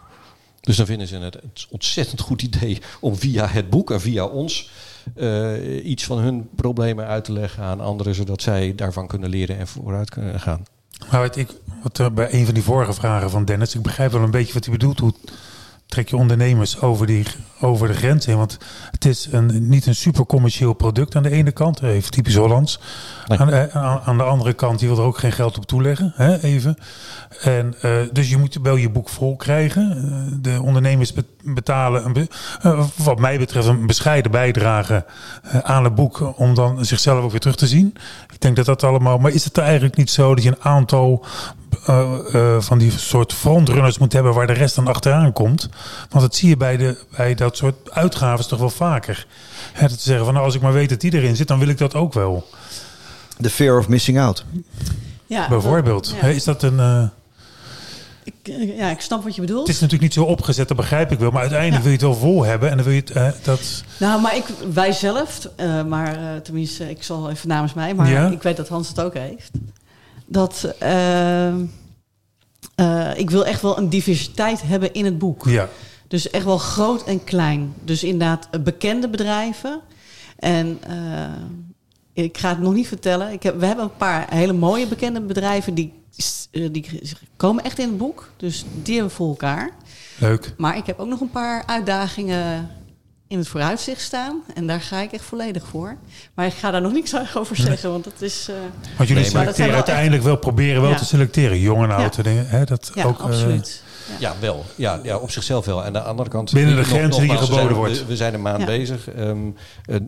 Dus 0.61 0.77
dan 0.77 0.85
vinden 0.85 1.07
ze 1.07 1.17
het 1.17 1.35
een 1.35 1.51
ontzettend 1.69 2.21
goed 2.21 2.41
idee 2.41 2.81
om 2.99 3.15
via 3.15 3.47
het 3.47 3.69
boek 3.69 3.91
en 3.91 4.01
via 4.01 4.25
ons 4.25 4.69
eh, 5.15 5.85
iets 5.85 6.03
van 6.03 6.17
hun 6.17 6.49
problemen 6.55 7.05
uit 7.05 7.25
te 7.25 7.31
leggen 7.31 7.63
aan 7.63 7.81
anderen, 7.81 8.15
zodat 8.15 8.41
zij 8.41 8.75
daarvan 8.75 9.07
kunnen 9.07 9.29
leren 9.29 9.57
en 9.57 9.67
vooruit 9.67 10.09
kunnen 10.09 10.39
gaan. 10.39 10.65
Maar 11.11 11.21
wat 11.21 11.35
ik, 11.35 11.49
wat 11.81 12.15
bij 12.15 12.33
een 12.33 12.45
van 12.45 12.53
die 12.53 12.63
vorige 12.63 12.93
vragen 12.93 13.29
van 13.29 13.45
Dennis, 13.45 13.75
ik 13.75 13.81
begrijp 13.81 14.11
wel 14.11 14.21
een 14.21 14.31
beetje 14.31 14.53
wat 14.53 14.65
hij 14.65 14.73
bedoelt. 14.73 14.99
Hoe 14.99 15.13
trek 15.85 16.09
je 16.09 16.17
ondernemers 16.17 16.81
over, 16.81 17.07
die, 17.07 17.25
over 17.63 17.87
de 17.87 17.93
grens 17.93 18.25
heen? 18.25 18.37
Want 18.37 18.57
het 18.91 19.05
is 19.05 19.27
een, 19.31 19.69
niet 19.69 19.85
een 19.85 19.95
super 19.95 20.25
commercieel 20.25 20.73
product 20.73 21.15
aan 21.15 21.23
de 21.23 21.29
ene 21.31 21.51
kant, 21.51 21.81
even 21.81 22.11
typisch 22.11 22.35
Hollands. 22.35 22.79
Nee. 23.27 23.39
Aan, 23.39 23.47
de- 23.47 23.69
aan, 23.71 23.99
aan 24.05 24.17
de 24.17 24.23
andere 24.23 24.53
kant, 24.53 24.79
je 24.79 24.87
wil 24.87 24.97
er 24.97 25.03
ook 25.03 25.17
geen 25.17 25.31
geld 25.31 25.57
op 25.57 25.65
toeleggen, 25.65 26.13
hè, 26.15 26.41
even. 26.43 26.77
En, 27.41 27.73
eh, 27.81 27.91
dus 28.11 28.29
je 28.29 28.37
moet 28.37 28.57
wel 28.63 28.75
je 28.75 28.89
boek 28.89 29.09
vol 29.09 29.35
krijgen. 29.35 29.91
Eh, 29.97 30.37
de 30.41 30.61
ondernemers 30.61 31.13
be- 31.13 31.25
betalen, 31.43 32.05
een 32.05 32.27
eh, 32.61 32.83
wat 32.95 33.19
mij 33.19 33.37
betreft, 33.39 33.67
een 33.67 33.87
bescheiden 33.87 34.31
bijdrage 34.31 35.05
eh, 35.43 35.57
aan 35.59 35.83
het 35.83 35.95
boek 35.95 36.33
om 36.39 36.53
dan 36.55 36.85
zichzelf 36.85 37.23
ook 37.23 37.31
weer 37.31 37.39
terug 37.39 37.55
te 37.55 37.67
zien. 37.67 37.93
Ik 38.33 38.41
denk 38.41 38.55
dat 38.55 38.65
dat 38.65 38.83
allemaal. 38.83 39.17
Maar 39.17 39.31
is 39.31 39.43
het 39.45 39.57
er 39.57 39.63
eigenlijk 39.63 39.95
niet 39.97 40.09
zo 40.09 40.35
dat 40.35 40.43
je 40.43 40.49
een 40.49 40.61
aantal 40.61 41.25
eh, 41.85 42.13
eh, 42.33 42.61
van 42.61 42.77
die 42.77 42.91
soort 42.91 43.33
frontrunners 43.33 43.97
moet 43.97 44.13
hebben 44.13 44.33
waar 44.33 44.47
de 44.47 44.53
rest 44.53 44.75
dan 44.75 44.87
achteraan 44.87 45.33
komt? 45.33 45.69
Want 46.09 46.23
dat 46.23 46.35
zie 46.35 46.49
je 46.49 46.57
bij, 46.57 46.77
de, 46.77 46.97
bij 47.17 47.35
dat 47.35 47.52
soort 47.57 47.91
uitgaven 47.91 48.47
toch 48.47 48.59
wel 48.59 48.69
vaker. 48.69 49.27
Hè, 49.73 49.87
dat 49.87 49.99
ze 49.99 50.05
zeggen 50.07 50.25
van 50.25 50.33
nou, 50.33 50.45
als 50.45 50.55
ik 50.55 50.61
maar 50.61 50.73
weet 50.73 50.89
dat 50.89 51.01
die 51.01 51.13
erin 51.13 51.35
zit, 51.35 51.47
dan 51.47 51.59
wil 51.59 51.67
ik 51.67 51.77
dat 51.77 51.95
ook 51.95 52.13
wel. 52.13 52.47
De 53.37 53.49
fear 53.49 53.77
of 53.77 53.87
missing 53.87 54.19
out. 54.19 54.45
Ja, 55.25 55.47
Bijvoorbeeld. 55.49 56.09
dat- 56.09 56.19
Hè, 56.19 56.27
ja. 56.27 56.33
Is 56.35 56.43
dat 56.43 56.63
een. 56.63 56.79
eh, 56.79 57.03
Ik, 58.23 58.33
eh, 58.43 58.77
ja, 58.77 58.89
ik 58.89 58.99
snap 59.01 59.23
wat 59.23 59.35
je 59.35 59.41
bedoelt. 59.41 59.59
het 59.67 59.75
is 59.75 59.81
natuurlijk 59.81 60.01
niet 60.01 60.13
zo 60.25 60.31
opgezet, 60.31 60.67
dat 60.67 60.77
begrijp 60.77 61.11
ik 61.11 61.19
wel. 61.19 61.31
Maar 61.31 61.41
uiteindelijk 61.41 61.83
Ja. 61.83 61.89
wil 61.89 61.99
je 61.99 62.05
het 62.07 62.19
wel 62.21 62.29
vol 62.29 62.43
hebben. 62.43 62.69
En 62.69 62.75
dan 62.75 62.85
wil 62.85 62.93
je 62.95 62.99
het. 62.99 63.11
eh, 63.11 63.29
dat, 63.43 63.83
Nou, 63.99 64.21
maar 64.21 64.35
ik, 64.35 64.45
wij 64.73 64.91
zelf, 64.91 65.49
eh, 65.55 65.83
maar 65.83 66.15
eh, 66.17 66.41
tenminste, 66.43 66.89
ik 66.89 67.03
zal 67.03 67.29
even 67.29 67.47
namens 67.47 67.73
mij, 67.73 67.93
maar 67.93 68.09
Ja? 68.09 68.27
ik 68.27 68.41
weet 68.43 68.57
dat 68.57 68.67
Hans 68.67 68.87
het 68.87 68.99
ook 69.01 69.13
heeft. 69.13 69.51
Dat 70.25 70.73
eh, 70.79 71.47
eh, 71.47 71.53
ik 73.15 73.29
wil 73.29 73.45
echt 73.45 73.61
wel 73.61 73.77
een 73.77 73.89
diversiteit 73.89 74.61
hebben 74.61 74.93
in 74.93 75.05
het 75.05 75.17
boek. 75.17 75.45
ja. 75.45 75.69
Dus 76.13 76.29
echt 76.29 76.45
wel 76.45 76.57
groot 76.57 77.03
en 77.03 77.23
klein. 77.23 77.73
Dus 77.83 78.03
inderdaad 78.03 78.47
eh, 78.51 78.59
bekende 78.59 79.09
bedrijven. 79.09 79.81
En 80.39 80.77
eh, 80.87 82.23
ik 82.23 82.37
ga 82.37 82.49
het 82.49 82.59
nog 82.59 82.73
niet 82.73 82.87
vertellen. 82.87 83.31
Ik 83.31 83.43
heb, 83.43 83.59
we 83.59 83.65
hebben 83.65 83.83
een 83.85 83.97
paar 83.97 84.25
hele 84.29 84.53
mooie 84.53 84.87
bekende 84.87 85.21
bedrijven 85.21 85.73
die, 85.73 85.93
eh, 86.51 86.67
die 86.71 87.01
komen 87.35 87.63
echt 87.63 87.79
in 87.79 87.87
het 87.87 87.97
boek. 87.97 88.29
Dus 88.37 88.65
die 88.83 88.93
hebben 88.93 89.11
we 89.11 89.17
voor 89.17 89.29
elkaar. 89.29 89.69
Leuk. 90.17 90.53
Maar 90.57 90.77
ik 90.77 90.85
heb 90.85 90.99
ook 90.99 91.07
nog 91.07 91.19
een 91.21 91.29
paar 91.31 91.63
uitdagingen 91.65 92.69
in 93.27 93.37
het 93.37 93.47
vooruitzicht 93.47 94.01
staan. 94.01 94.41
En 94.53 94.67
daar 94.67 94.81
ga 94.81 94.99
ik 95.01 95.11
echt 95.11 95.23
volledig 95.23 95.65
voor. 95.67 95.95
Maar 96.33 96.45
ik 96.45 96.53
ga 96.53 96.71
daar 96.71 96.81
nog 96.81 96.91
niks 96.93 97.15
over 97.37 97.55
zeggen, 97.55 97.91
want 97.91 98.03
dat 98.03 98.21
is... 98.21 98.47
eh, 98.49 98.55
Want 98.97 99.09
jullie 99.09 99.23
Nee, 99.23 99.33
maar 99.33 99.45
dat 99.45 99.55
zijn 99.55 99.67
selecteren 99.67 99.67
wel 99.67 99.75
uiteindelijk 99.75 100.23
wel, 100.23 100.37
proberen 100.37 100.81
wel 100.81 100.91
Ja. 100.91 100.97
te 100.97 101.05
selecteren. 101.05 101.59
Jong 101.59 101.83
en 101.83 101.89
Ja. 101.89 101.95
oud. 101.95 102.23
dingen, 102.23 102.47
Hè, 102.47 102.63
dat 102.65 102.91
ja, 102.93 103.03
ook, 103.03 103.19
absoluut. 103.19 103.83
Ja, 104.19 104.33
wel. 104.39 104.63
Ja, 104.75 104.99
ja, 105.03 105.17
op 105.17 105.31
zichzelf 105.31 105.65
wel. 105.65 105.79
En 105.79 105.85
aan 105.85 105.93
de 105.93 106.01
andere 106.01 106.29
kant... 106.29 106.51
Binnen 106.53 106.75
de 106.75 106.83
grenzen 106.83 107.21
die 107.21 107.31
je 107.31 107.37
we 107.37 107.43
geboden 107.43 107.63
zijn- 107.65 107.75
wordt. 107.77 108.05
We, 108.07 108.15
zijn 108.15 108.33
een 108.33 108.41
maand 108.41 108.59
Ja. 108.59 108.65
bezig. 108.65 109.09
Ehm, 109.09 109.49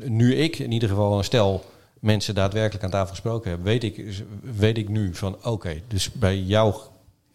nu 0.03 0.35
ik 0.35 0.59
in 0.59 0.71
ieder 0.71 0.89
geval 0.89 1.17
een 1.17 1.23
stel 1.23 1.65
mensen 1.99 2.35
daadwerkelijk 2.35 2.83
aan 2.83 2.89
tafel 2.91 3.09
gesproken 3.09 3.51
heb... 3.51 3.63
weet 3.63 3.83
ik, 3.83 4.23
weet 4.57 4.77
ik 4.77 4.89
nu 4.89 5.15
van 5.15 5.37
oké, 5.43 5.81
dus 5.87 6.11
bij 6.11 6.37
jou 6.37 6.75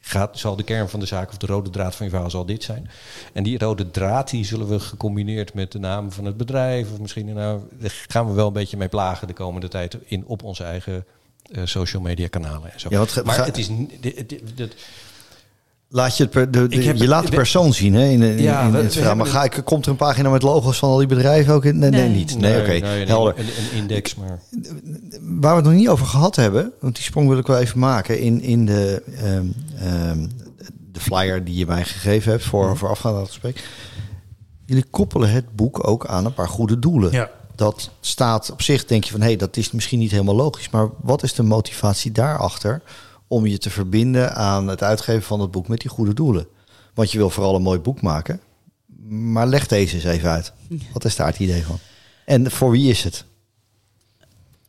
gaat, 0.01 0.39
zal 0.39 0.57
de 0.57 0.63
kern 0.63 0.89
van 0.89 1.01
de 1.01 1.07
zaak... 1.07 1.29
of 1.29 1.37
de 1.37 1.47
rode 1.47 1.71
draad 1.71 1.95
van 1.95 2.07
je 2.07 2.13
verhaal 2.13 2.31
zal 2.31 2.47
dit 2.47 2.63
zijn. 2.63 2.91
En 3.33 3.43
die 3.43 3.59
rode 3.59 3.91
draad 3.91 4.31
die 4.31 4.45
zullen 4.45 4.69
we 4.69 4.81
gecombineerd 4.81 5.55
met 5.55 5.73
de 5.73 5.79
naam 5.79 6.13
van 6.13 6.25
het 6.25 6.37
bedrijf... 6.37 6.93
of 6.93 6.99
misschien 6.99 7.35
nou, 7.35 7.61
daar 7.81 8.05
gaan 8.09 8.27
we 8.27 8.33
wel 8.33 8.47
een 8.47 8.53
beetje 8.53 8.77
mee 8.77 8.89
plagen 8.89 9.27
de 9.27 9.33
komende 9.33 9.69
tijd... 9.69 9.97
In, 10.05 10.25
op 10.27 10.43
onze 10.43 10.65
eigen 10.65 11.05
eh, 11.53 11.63
social 11.65 12.03
media 12.03 12.29
kanalen 12.29 12.73
en 12.73 12.81
zo. 12.81 12.89
Ja, 12.91 12.99
wat 12.99 13.21
maar 13.25 13.45
het 13.45 13.59
is... 13.59 13.69
n- 13.71 13.91
dit- 14.01 14.29
dit- 14.29 14.43
dit- 14.57 14.75
Laat 15.93 16.17
je, 16.17 16.23
het 16.23 16.33
per, 16.33 16.51
de, 16.51 16.67
de- 16.69 16.77
Ik 16.77 16.85
heb 16.85 16.97
je 16.97 17.09
laat 17.09 17.25
de 17.27 17.31
persoon 17.37 17.73
zien 17.75 17.95
hè, 17.95 18.05
in, 18.05 18.23
in, 18.23 18.43
Ja, 18.43 18.63
in 18.63 18.71
we- 18.73 18.77
het 18.79 18.87
we 18.87 18.93
verhaal. 18.93 19.17
Maar 19.17 19.27
ga 19.27 19.45
ik, 19.45 19.61
komt 19.65 19.85
er 19.85 19.91
een 19.91 19.97
pagina 19.97 20.31
met 20.31 20.43
logo's 20.43 20.79
van 20.79 20.89
al 20.89 20.97
die 20.99 21.07
bedrijven 21.07 21.55
ook 21.55 21.65
in? 21.65 21.79
Nee, 21.79 21.91
nee, 21.91 22.01
Nee. 22.09 22.17
niet. 22.17 22.39
Nee, 22.39 22.61
oké, 22.61 22.73
een- 22.87 23.09
helder. 23.09 23.39
Een, 23.39 23.45
een 23.47 23.77
index, 23.79 24.15
maar... 24.15 24.41
Waar 25.21 25.51
we 25.51 25.57
het 25.57 25.65
nog 25.65 25.75
niet 25.75 25.89
over 25.89 26.07
gehad 26.07 26.37
hebben, 26.37 26.73
want 26.81 26.95
die 26.95 27.05
sprong 27.05 27.29
wil 27.29 27.39
ik 27.39 27.47
wel 27.47 27.59
even 27.59 27.79
maken 27.79 28.21
in, 28.21 28.41
in 28.43 28.67
de, 28.67 29.03
ehm, 29.17 29.45
ehm, 29.79 30.27
de 30.93 31.01
flyer 31.01 31.45
die 31.45 31.55
je 31.57 31.67
mij 31.67 31.85
gegeven 31.85 32.31
hebt 32.31 32.45
voor, 32.45 32.77
voorafgaand 32.77 33.15
aan 33.15 33.21
het 33.21 33.31
gesprek. 33.31 33.65
Jullie 34.67 34.85
koppelen 34.91 35.31
het 35.31 35.57
boek 35.57 35.89
ook 35.89 36.07
aan 36.07 36.25
een 36.25 36.35
paar 36.35 36.49
goede 36.49 36.79
doelen. 36.79 37.13
Ja. 37.13 37.31
Dat 37.55 37.91
staat 38.01 38.51
op 38.53 38.63
zich, 38.63 38.85
denk 38.87 39.05
je 39.05 39.11
van 39.11 39.21
hé, 39.21 39.27
hey, 39.27 39.37
dat 39.37 39.57
is 39.57 39.71
misschien 39.71 39.99
niet 39.99 40.11
helemaal 40.11 40.35
logisch. 40.37 40.71
Maar 40.71 40.89
wat 41.01 41.23
is 41.23 41.35
de 41.35 41.43
motivatie 41.43 42.13
daarachter 42.13 42.83
om 43.33 43.47
je 43.47 43.59
te 43.59 43.71
verbinden 43.71 44.35
aan 44.35 44.69
het 44.69 44.83
uitgeven 44.83 45.23
van 45.23 45.41
het 45.41 45.51
boek 45.51 45.69
met 45.69 45.81
die 45.81 45.91
goede 45.91 46.15
doelen? 46.15 46.47
Want 46.95 47.13
je 47.13 47.19
wil 47.19 47.31
vooral 47.31 47.55
een 47.55 47.63
mooi 47.63 47.79
boek 47.79 48.01
maken. 48.03 48.41
Maar 49.09 49.47
leg 49.47 49.67
deze 49.67 49.95
eens 49.95 50.05
even 50.05 50.31
uit. 50.31 50.53
Wat 50.93 51.05
is 51.05 51.17
daar 51.17 51.27
het 51.27 51.39
idee 51.39 51.63
van? 51.65 51.79
En 52.25 52.51
voor 52.51 52.71
wie 52.71 52.91
is 52.91 53.05
het? 53.05 53.25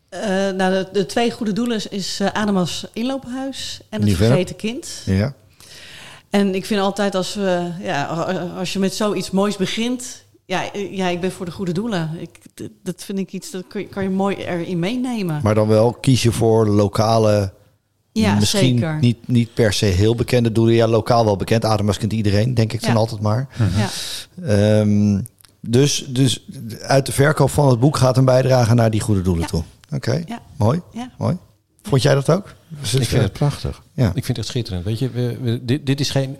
Eh, 0.10 0.22
nou, 0.50 0.74
de, 0.74 0.90
de 0.94 1.06
twee 1.06 1.32
goede 1.32 1.54
doelen 1.54 1.76
is, 1.78 1.88
is 1.88 2.20
eh, 2.20 2.28
Adamas 2.28 2.86
inloophuis 2.94 3.82
en 3.90 4.02
het 4.02 4.16
vergeten 4.16 4.56
kind. 4.56 5.02
Ja. 5.06 5.34
En 6.30 6.56
ik 6.56 6.66
vind 6.66 6.82
altijd 6.82 7.16
als, 7.16 7.34
we, 7.34 7.72
ja, 7.80 8.06
als 8.58 8.74
je 8.74 8.80
met 8.80 8.94
zoiets 8.94 9.32
moois 9.32 9.58
begint... 9.58 10.24
Ja, 10.46 10.72
eh, 10.72 10.96
ja, 10.96 11.08
ik 11.08 11.22
ben 11.22 11.32
voor 11.32 11.46
de 11.46 11.52
goede 11.52 11.72
doelen. 11.72 12.12
Ik, 12.20 12.40
dat 12.84 13.04
vind 13.04 13.18
ik 13.20 13.34
iets, 13.34 13.52
dat 13.52 13.64
kun 13.68 13.82
je- 13.82 13.88
kan 13.88 14.04
je 14.04 14.10
mooi 14.10 14.36
erin 14.36 14.80
meenemen. 14.80 15.40
Maar 15.44 15.56
dan 15.56 15.68
wel 15.68 15.94
kies 15.94 16.24
je 16.24 16.32
voor 16.32 16.68
lokale, 16.68 17.54
ja, 18.12 18.36
misschien 18.36 18.78
zeker. 18.78 18.98
Niet, 19.00 19.28
niet 19.28 19.54
per 19.54 19.74
se 19.74 19.86
heel 19.86 20.16
bekende 20.16 20.52
doelen. 20.52 20.74
Ja, 20.76 20.88
lokaal 20.88 21.26
wel 21.26 21.36
bekend. 21.36 21.66
Ademas 21.66 21.98
kent 21.98 22.14
iedereen, 22.14 22.54
denk 22.54 22.74
ik 22.74 22.82
dan 22.82 22.90
Ja. 22.92 22.96
altijd 22.96 23.22
maar. 23.22 23.48
Ja. 23.78 23.90
Ehm, 24.80 25.22
dus, 25.62 26.06
dus 26.08 26.46
uit 26.82 27.06
de 27.06 27.12
verkoop 27.12 27.50
van 27.50 27.70
het 27.70 27.80
boek 27.80 27.98
gaat 27.98 28.18
een 28.18 28.26
bijdrage 28.26 28.74
naar 28.74 28.92
die 28.92 29.02
goede 29.02 29.22
doelen 29.22 29.42
Ja. 29.44 29.48
toe. 29.50 29.64
Oké, 29.94 30.24
Ja. 30.26 30.40
mooi, 30.58 30.82
Ja. 30.92 31.12
mooi. 31.18 31.38
Vond 31.84 32.02
jij 32.02 32.14
dat 32.14 32.30
ook? 32.30 32.54
Ik 32.82 33.06
vind 33.06 33.22
het 33.22 33.34
prachtig. 33.34 33.82
Ja. 33.94 34.12
Ik 34.16 34.26
vind 34.26 34.38
het 34.38 34.46
schitterend. 34.46 34.86
Weet 34.86 35.00
je, 35.00 35.10
we, 35.10 35.38
we- 35.42 35.66
dit, 35.66 35.86
dit 35.86 36.00
is 36.00 36.10
geen... 36.10 36.38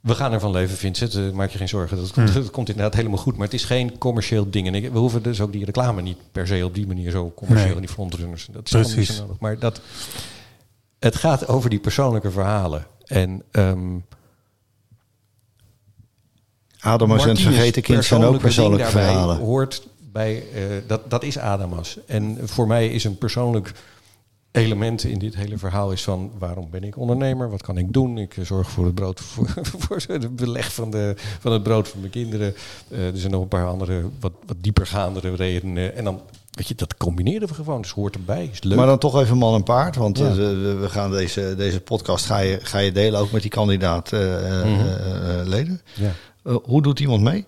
We 0.00 0.14
gaan 0.14 0.32
ervan 0.32 0.50
leven, 0.50 0.76
Vincent. 0.76 1.14
Eh, 1.14 1.30
maak 1.30 1.50
je 1.50 1.58
geen 1.58 1.68
zorgen. 1.68 1.96
Dat, 1.96 2.10
komt- 2.12 2.34
dat 2.34 2.50
komt 2.50 2.68
inderdaad 2.68 2.94
helemaal 2.94 3.18
goed. 3.18 3.36
Maar 3.36 3.44
het 3.44 3.54
is 3.54 3.64
geen 3.64 3.98
commercieel 3.98 4.50
ding. 4.50 4.66
En 4.66 4.74
ik, 4.74 4.92
we 4.92 4.98
hoeven 4.98 5.22
dus 5.22 5.40
ook 5.40 5.52
die 5.52 5.64
reclame 5.64 6.02
niet 6.02 6.16
per 6.32 6.46
se 6.46 6.64
op 6.64 6.74
die 6.74 6.86
manier 6.86 7.10
zo 7.10 7.32
commercieel 7.36 7.66
Nee. 7.66 7.74
in 7.80 7.80
die 7.86 7.90
frontrunners. 7.94 8.48
Dat 8.52 8.64
is 8.64 8.70
Precies. 8.70 9.16
zo 9.16 9.22
nodig. 9.22 9.36
Maar 9.40 9.58
dat, 9.58 9.80
het 10.98 11.16
gaat 11.16 11.48
over 11.48 11.70
die 11.70 11.78
persoonlijke 11.78 12.30
verhalen. 12.30 12.86
En 13.04 13.42
ehm 13.50 13.98
Adamas 16.80 17.26
en 17.26 17.36
vergeten 17.36 17.82
kind 17.82 18.04
zijn 18.04 18.24
ook 18.24 18.38
persoonlijke 18.38 18.90
verhalen. 18.90 19.36
hoort 19.36 19.86
bij, 19.98 20.44
eh, 20.54 20.62
dat, 20.86 21.10
dat 21.10 21.22
is 21.22 21.38
Adamas. 21.38 21.98
En 22.06 22.38
voor 22.44 22.66
mij 22.66 22.88
is 22.88 23.04
een 23.04 23.18
persoonlijk 23.18 23.72
element 24.56 25.04
in 25.04 25.18
dit 25.18 25.34
hele 25.34 25.58
verhaal 25.58 25.92
is 25.92 26.02
van 26.02 26.30
waarom 26.38 26.68
ben 26.70 26.84
ik 26.84 26.96
ondernemer? 26.98 27.50
Wat 27.50 27.62
kan 27.62 27.78
ik 27.78 27.92
doen? 27.92 28.18
Ik 28.18 28.36
eh, 28.36 28.44
zorg 28.44 28.70
voor 28.70 28.84
het 28.84 28.94
brood, 28.94 29.20
voor, 29.32 29.48
voor 29.78 30.02
het 30.06 30.36
beleg 30.36 30.72
van, 30.74 30.90
de, 30.90 31.14
van 31.40 31.52
het 31.52 31.62
brood 31.62 31.88
van 31.88 32.00
mijn 32.00 32.12
kinderen. 32.12 32.54
Eh, 32.88 33.06
er 33.06 33.18
zijn 33.18 33.32
nog 33.32 33.42
een 33.42 33.48
paar 33.48 33.66
andere, 33.66 34.02
wat, 34.20 34.32
wat 34.46 34.56
diepergaandere 34.60 35.34
redenen. 35.34 35.96
En 35.96 36.04
dan, 36.04 36.20
weet 36.50 36.68
je, 36.68 36.74
dat 36.74 36.96
combineren 36.96 37.48
we 37.48 37.54
gewoon. 37.54 37.80
Dus 37.82 37.90
hoort 37.90 38.14
erbij. 38.14 38.48
Is 38.52 38.62
leuk. 38.62 38.76
Maar 38.78 38.86
dan 38.86 38.98
toch 38.98 39.20
even 39.20 39.36
man 39.36 39.54
en 39.54 39.62
paard. 39.62 39.96
Want 39.96 40.18
Ja. 40.18 40.28
eh, 40.28 40.34
we 40.34 40.76
we 40.80 40.88
gaan 40.88 41.10
deze, 41.10 41.54
deze 41.56 41.80
podcast 41.80 42.24
ga 42.26 42.38
je, 42.38 42.58
ga 42.62 42.78
je 42.78 42.92
delen 42.92 43.20
ook 43.20 43.30
met 43.30 43.42
die 43.42 43.50
kandidaat 43.50 44.12
eh, 44.12 44.20
leden. 45.44 45.80
ja. 45.94 46.12
Eh, 46.42 46.56
hoe 46.62 46.82
doet 46.82 47.00
iemand 47.00 47.22
mee? 47.22 47.44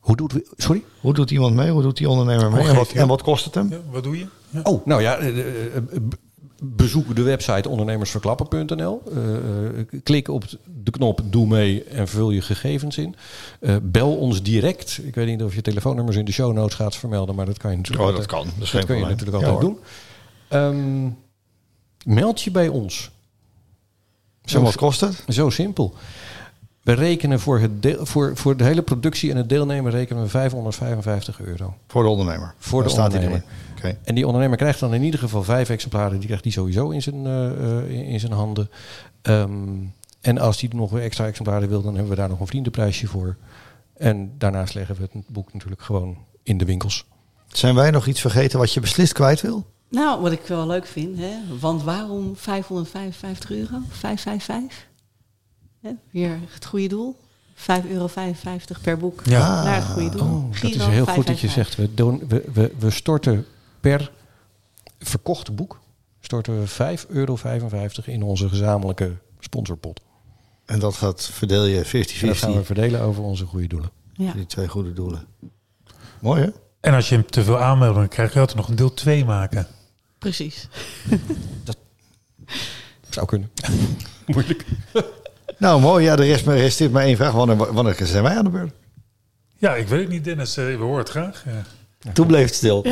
Hoe 0.00 0.16
doet. 0.16 0.32
Sorry? 0.56 0.82
Hoe 1.00 1.14
doet 1.14 1.30
iemand 1.30 1.54
mee? 1.54 1.70
Hoe 1.70 1.82
doet 1.82 1.96
die 1.96 2.08
ondernemer 2.08 2.50
mee? 2.50 2.68
En 2.68 2.74
wat, 2.74 2.92
en 2.92 3.06
wat 3.08 3.22
kost 3.22 3.44
het 3.44 3.54
hem? 3.54 3.70
Ja, 3.70 3.78
wat 3.90 4.02
doe 4.04 4.18
je? 4.18 4.26
Ja. 4.52 4.60
Oh, 4.62 4.86
nou 4.86 5.02
ja, 5.02 5.16
eh, 5.16 5.38
eh, 5.38 5.76
eh, 5.76 5.82
bezoek 6.62 7.16
de 7.16 7.22
website 7.22 7.68
ondernemersverklappen.nl. 7.68 9.02
Eh, 9.06 9.98
klik 10.02 10.28
op 10.28 10.44
de 10.82 10.90
knop 10.90 11.20
Doe 11.24 11.46
mee 11.46 11.84
en 11.84 12.08
vul 12.08 12.30
je 12.30 12.40
gegevens 12.40 12.98
in. 12.98 13.14
Bel 13.82 14.16
ons 14.16 14.42
direct. 14.42 15.00
Ik 15.02 15.14
weet 15.14 15.26
niet 15.26 15.42
of 15.42 15.54
je 15.54 15.62
telefoonnummers 15.62 16.16
in 16.16 16.24
de 16.24 16.32
show 16.32 16.52
notes 16.52 16.74
gaat 16.74 16.96
vermelden, 16.96 17.34
maar 17.34 17.46
dat 17.46 17.58
kan 17.58 17.70
je 17.70 17.76
natuurlijk 17.76 18.04
Oh, 18.04 18.16
dat 18.16 18.20
altijd, 18.30 18.44
kan. 18.44 18.52
Dat 18.58 18.66
is 18.66 18.70
dat 18.70 18.84
kun 18.84 18.98
je 18.98 19.04
natuurlijk 19.04 19.44
altijd 19.44 19.60
doen. 19.60 19.78
Ehm, 20.48 21.08
meld 22.04 22.42
je 22.42 22.50
bij 22.50 22.68
ons. 22.68 23.10
Zo 24.44 24.60
wat 24.62 24.76
kost 24.76 25.00
het? 25.00 25.24
Zo 25.28 25.50
simpel. 25.50 25.94
We 26.82 26.92
rekenen 26.92 27.40
voor, 27.40 27.58
het 27.58 27.82
deel, 27.82 28.06
voor, 28.06 28.36
voor 28.36 28.56
de 28.56 28.64
hele 28.64 28.82
productie 28.82 29.30
en 29.30 29.36
het 29.36 29.48
deelnemen 29.48 29.92
rekenen 29.92 30.22
we 30.22 30.28
555 30.28 31.40
euro. 31.40 31.74
Voor 31.86 32.02
de 32.02 32.08
ondernemer. 32.08 32.54
Voor 32.58 32.82
de 32.82 32.88
staat 32.88 33.04
ondernemer. 33.04 33.36
erin. 33.36 33.71
En 34.04 34.14
die 34.14 34.26
ondernemer 34.26 34.56
krijgt 34.56 34.80
dan 34.80 34.94
in 34.94 35.02
ieder 35.02 35.20
geval 35.20 35.42
vijf 35.42 35.68
exemplaren. 35.70 36.16
Die 36.16 36.24
krijgt 36.26 36.42
die 36.42 36.52
sowieso 36.52 36.90
in 36.90 37.02
zijn, 37.02 37.26
eh, 37.26 37.78
eh, 37.78 37.90
in- 38.12 38.20
zijn 38.20 38.32
handen. 38.32 38.70
Ehm, 39.22 39.50
en 40.20 40.38
als 40.38 40.60
hij 40.60 40.70
nog 40.74 40.90
weer 40.90 41.02
extra 41.02 41.26
exemplaren 41.26 41.68
wil, 41.68 41.82
dan 41.82 41.92
hebben 41.94 42.10
we 42.10 42.16
daar 42.18 42.28
nog 42.28 42.40
een 42.40 42.46
vriendenprijsje 42.46 43.06
voor. 43.06 43.36
En 43.96 44.32
daarnaast 44.38 44.74
leggen 44.74 44.96
we 44.96 45.02
het 45.12 45.28
boek 45.28 45.52
natuurlijk 45.52 45.82
gewoon 45.82 46.16
in 46.42 46.58
de 46.58 46.64
winkels. 46.64 47.06
Zijn 47.48 47.74
wij 47.74 47.90
nog 47.90 48.06
iets 48.06 48.20
vergeten 48.20 48.58
wat 48.58 48.72
je 48.72 48.80
beslist 48.80 49.12
kwijt 49.12 49.40
wil? 49.40 49.66
Nou, 49.90 50.20
wat 50.20 50.32
ik 50.32 50.40
wel 50.46 50.66
leuk 50.66 50.86
vind, 50.86 51.18
hè? 51.18 51.32
want 51.60 51.82
waarom 51.82 52.36
555 52.36 53.50
euro? 53.50 53.78
555? 53.88 54.86
Hè? 55.80 55.90
Weer 56.10 56.38
het 56.52 56.64
goede 56.64 56.86
doel. 56.86 57.16
5,55 57.54 57.88
euro 57.90 58.08
per 58.82 58.98
boek 58.98 59.20
Ja. 59.24 59.62
naar 59.62 59.74
het 59.74 59.84
goede 59.84 60.10
doel. 60.10 60.20
Oh, 60.26 60.50
dat 60.62 60.70
is 60.70 60.76
heel 60.86 61.06
goed 61.06 61.26
dat 61.26 61.40
je 61.40 61.48
555. 61.48 61.52
zegt. 61.52 61.76
We, 61.76 61.94
doen, 61.94 62.22
we, 62.28 62.44
we, 62.52 62.72
we 62.78 62.90
storten 62.90 63.44
per 63.82 64.10
verkochte 64.98 65.52
boek 65.52 65.80
storten 66.20 66.60
we 66.60 66.68
5,55 66.68 67.06
euro 67.08 67.38
in 68.04 68.22
onze 68.22 68.48
gezamenlijke 68.48 69.12
sponsorpot. 69.38 70.00
En 70.64 70.78
dat 70.78 70.94
gaat 70.94 71.30
verdeel 71.32 71.64
je 71.64 71.84
50-50. 71.86 71.90
En 72.20 72.26
dat 72.26 72.36
gaan 72.36 72.54
we 72.54 72.64
verdelen 72.64 73.00
over 73.00 73.22
onze 73.22 73.46
goede 73.46 73.66
doelen. 73.66 73.90
Ja. 74.12 74.32
Die 74.32 74.46
twee 74.46 74.68
goede 74.68 74.92
doelen. 74.92 75.26
Mooi 76.20 76.42
hè? 76.42 76.48
En 76.80 76.94
als 76.94 77.08
je 77.08 77.14
hem 77.14 77.26
te 77.26 77.44
veel 77.44 77.58
aanmeldingen 77.58 78.08
krijgt, 78.08 78.32
kun 78.32 78.40
je 78.40 78.46
altijd 78.46 78.66
nog 78.66 78.68
een 78.68 78.76
deel 78.76 78.94
2 78.94 79.24
maken. 79.24 79.66
Precies. 80.18 80.68
Zou 83.10 83.26
kunnen. 83.26 83.50
Moeilijk. 84.26 84.64
Nou 85.58 85.80
mooi, 85.80 86.04
ja, 86.04 86.12
er 86.12 86.26
rest, 86.26 86.46
resteert 86.46 86.92
maar 86.92 87.02
één 87.02 87.16
vraag. 87.16 87.32
Wanneer, 87.32 87.72
wanneer 87.72 87.96
zijn 88.02 88.22
wij 88.22 88.36
aan 88.36 88.44
de 88.44 88.50
beurt? 88.50 88.74
Ja, 89.56 89.74
ik 89.74 89.88
weet 89.88 90.00
het 90.00 90.08
niet, 90.08 90.24
Dennis. 90.24 90.56
Eh, 90.56 90.64
We 90.64 90.82
horen 90.82 90.98
het 90.98 91.08
graag. 91.08 91.44
Ja. 91.46 91.62
Toen 92.12 92.26
bleef 92.26 92.44
het 92.44 92.54
stil. 92.54 92.82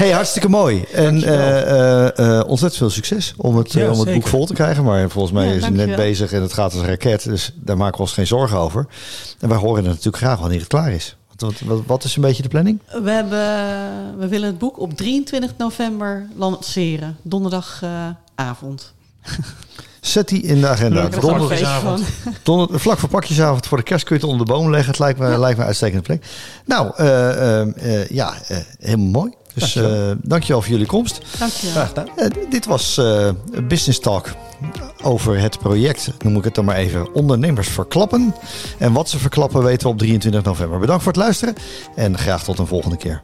hey, 0.00 0.10
hartstikke 0.10 0.48
mooi. 0.48 0.84
En 0.92 1.22
eh, 1.22 1.60
eh, 1.60 2.18
eh, 2.18 2.48
ontzettend 2.48 2.76
veel 2.76 2.90
succes 2.90 3.34
om 3.36 3.56
het, 3.56 3.72
Ja, 3.72 3.90
om 3.90 4.00
het 4.00 4.14
boek 4.14 4.26
vol 4.26 4.46
te 4.46 4.54
krijgen. 4.54 4.84
Maar 4.84 5.10
volgens 5.10 5.34
mij 5.34 5.46
Ja, 5.46 5.52
is 5.52 5.64
het 5.64 5.74
net 5.74 5.96
bezig 5.96 6.32
en 6.32 6.42
het 6.42 6.52
gaat 6.52 6.72
als 6.72 6.82
een 6.82 6.88
raket. 6.88 7.24
Dus 7.24 7.52
daar 7.54 7.76
maken 7.76 7.96
we 7.96 8.02
ons 8.02 8.12
geen 8.12 8.26
zorgen 8.26 8.58
over. 8.58 8.86
En 9.40 9.48
wij 9.48 9.58
horen 9.58 9.76
het 9.76 9.86
natuurlijk 9.86 10.16
graag 10.16 10.38
wanneer 10.38 10.58
het 10.58 10.68
klaar 10.68 10.92
is. 10.92 11.16
Wat, 11.36 11.60
wat, 11.64 11.80
wat 11.86 12.04
is 12.04 12.16
een 12.16 12.22
beetje 12.22 12.42
de 12.42 12.48
planning? 12.48 12.80
We, 13.02 13.10
hebben, 13.10 14.18
we 14.18 14.28
willen 14.28 14.48
het 14.48 14.58
boek 14.58 14.78
op 14.78 14.96
23 14.96 15.50
november 15.56 16.28
lanceren. 16.36 17.16
Donderdagavond. 17.22 18.92
Zet 20.04 20.28
die 20.28 20.42
in 20.42 20.60
de 20.60 20.68
agenda. 20.68 21.08
Dat 21.08 21.20
Donder- 22.42 22.80
vlak 22.80 22.98
voor 22.98 23.08
pakjesavond 23.08 23.66
voor 23.66 23.78
de 23.78 23.84
kerst 23.84 24.04
kun 24.04 24.16
je 24.16 24.22
het 24.22 24.30
onder 24.30 24.46
de 24.46 24.52
boom 24.52 24.70
leggen. 24.70 24.90
Het 24.90 24.98
lijkt 24.98 25.18
me, 25.18 25.38
lijkt 25.38 25.56
me 25.56 25.62
een 25.62 25.66
uitstekende 25.68 26.02
plek. 26.02 26.24
Nou, 26.64 26.92
eh, 26.96 27.60
eh, 27.60 28.00
eh, 28.00 28.08
ja, 28.08 28.34
helemaal 28.78 29.06
mooi. 29.06 29.32
Dus 29.54 29.76
eh 29.76 30.10
dankjewel 30.22 30.62
voor 30.62 30.70
jullie 30.70 30.86
komst. 30.86 31.20
Dankjewel. 31.38 31.72
Graag 31.72 31.88
gedaan. 31.88 32.32
Dit 32.50 32.66
was 32.66 33.00
Business 33.68 34.00
Talk 34.00 34.28
over 35.02 35.38
het 35.40 35.58
project, 35.58 36.10
noem 36.18 36.36
ik 36.36 36.44
het 36.44 36.54
dan 36.54 36.64
maar 36.64 36.76
even, 36.76 37.14
ondernemers 37.14 37.68
verklappen. 37.68 38.34
En 38.78 38.92
wat 38.92 39.08
ze 39.08 39.18
verklappen 39.18 39.62
weten 39.62 39.86
we 39.86 39.92
op 39.92 39.98
23 39.98 40.42
november. 40.42 40.78
Bedankt 40.78 41.02
voor 41.02 41.12
het 41.12 41.20
luisteren 41.20 41.54
en 41.94 42.18
graag 42.18 42.44
tot 42.44 42.58
een 42.58 42.66
volgende 42.66 42.96
keer. 42.96 43.22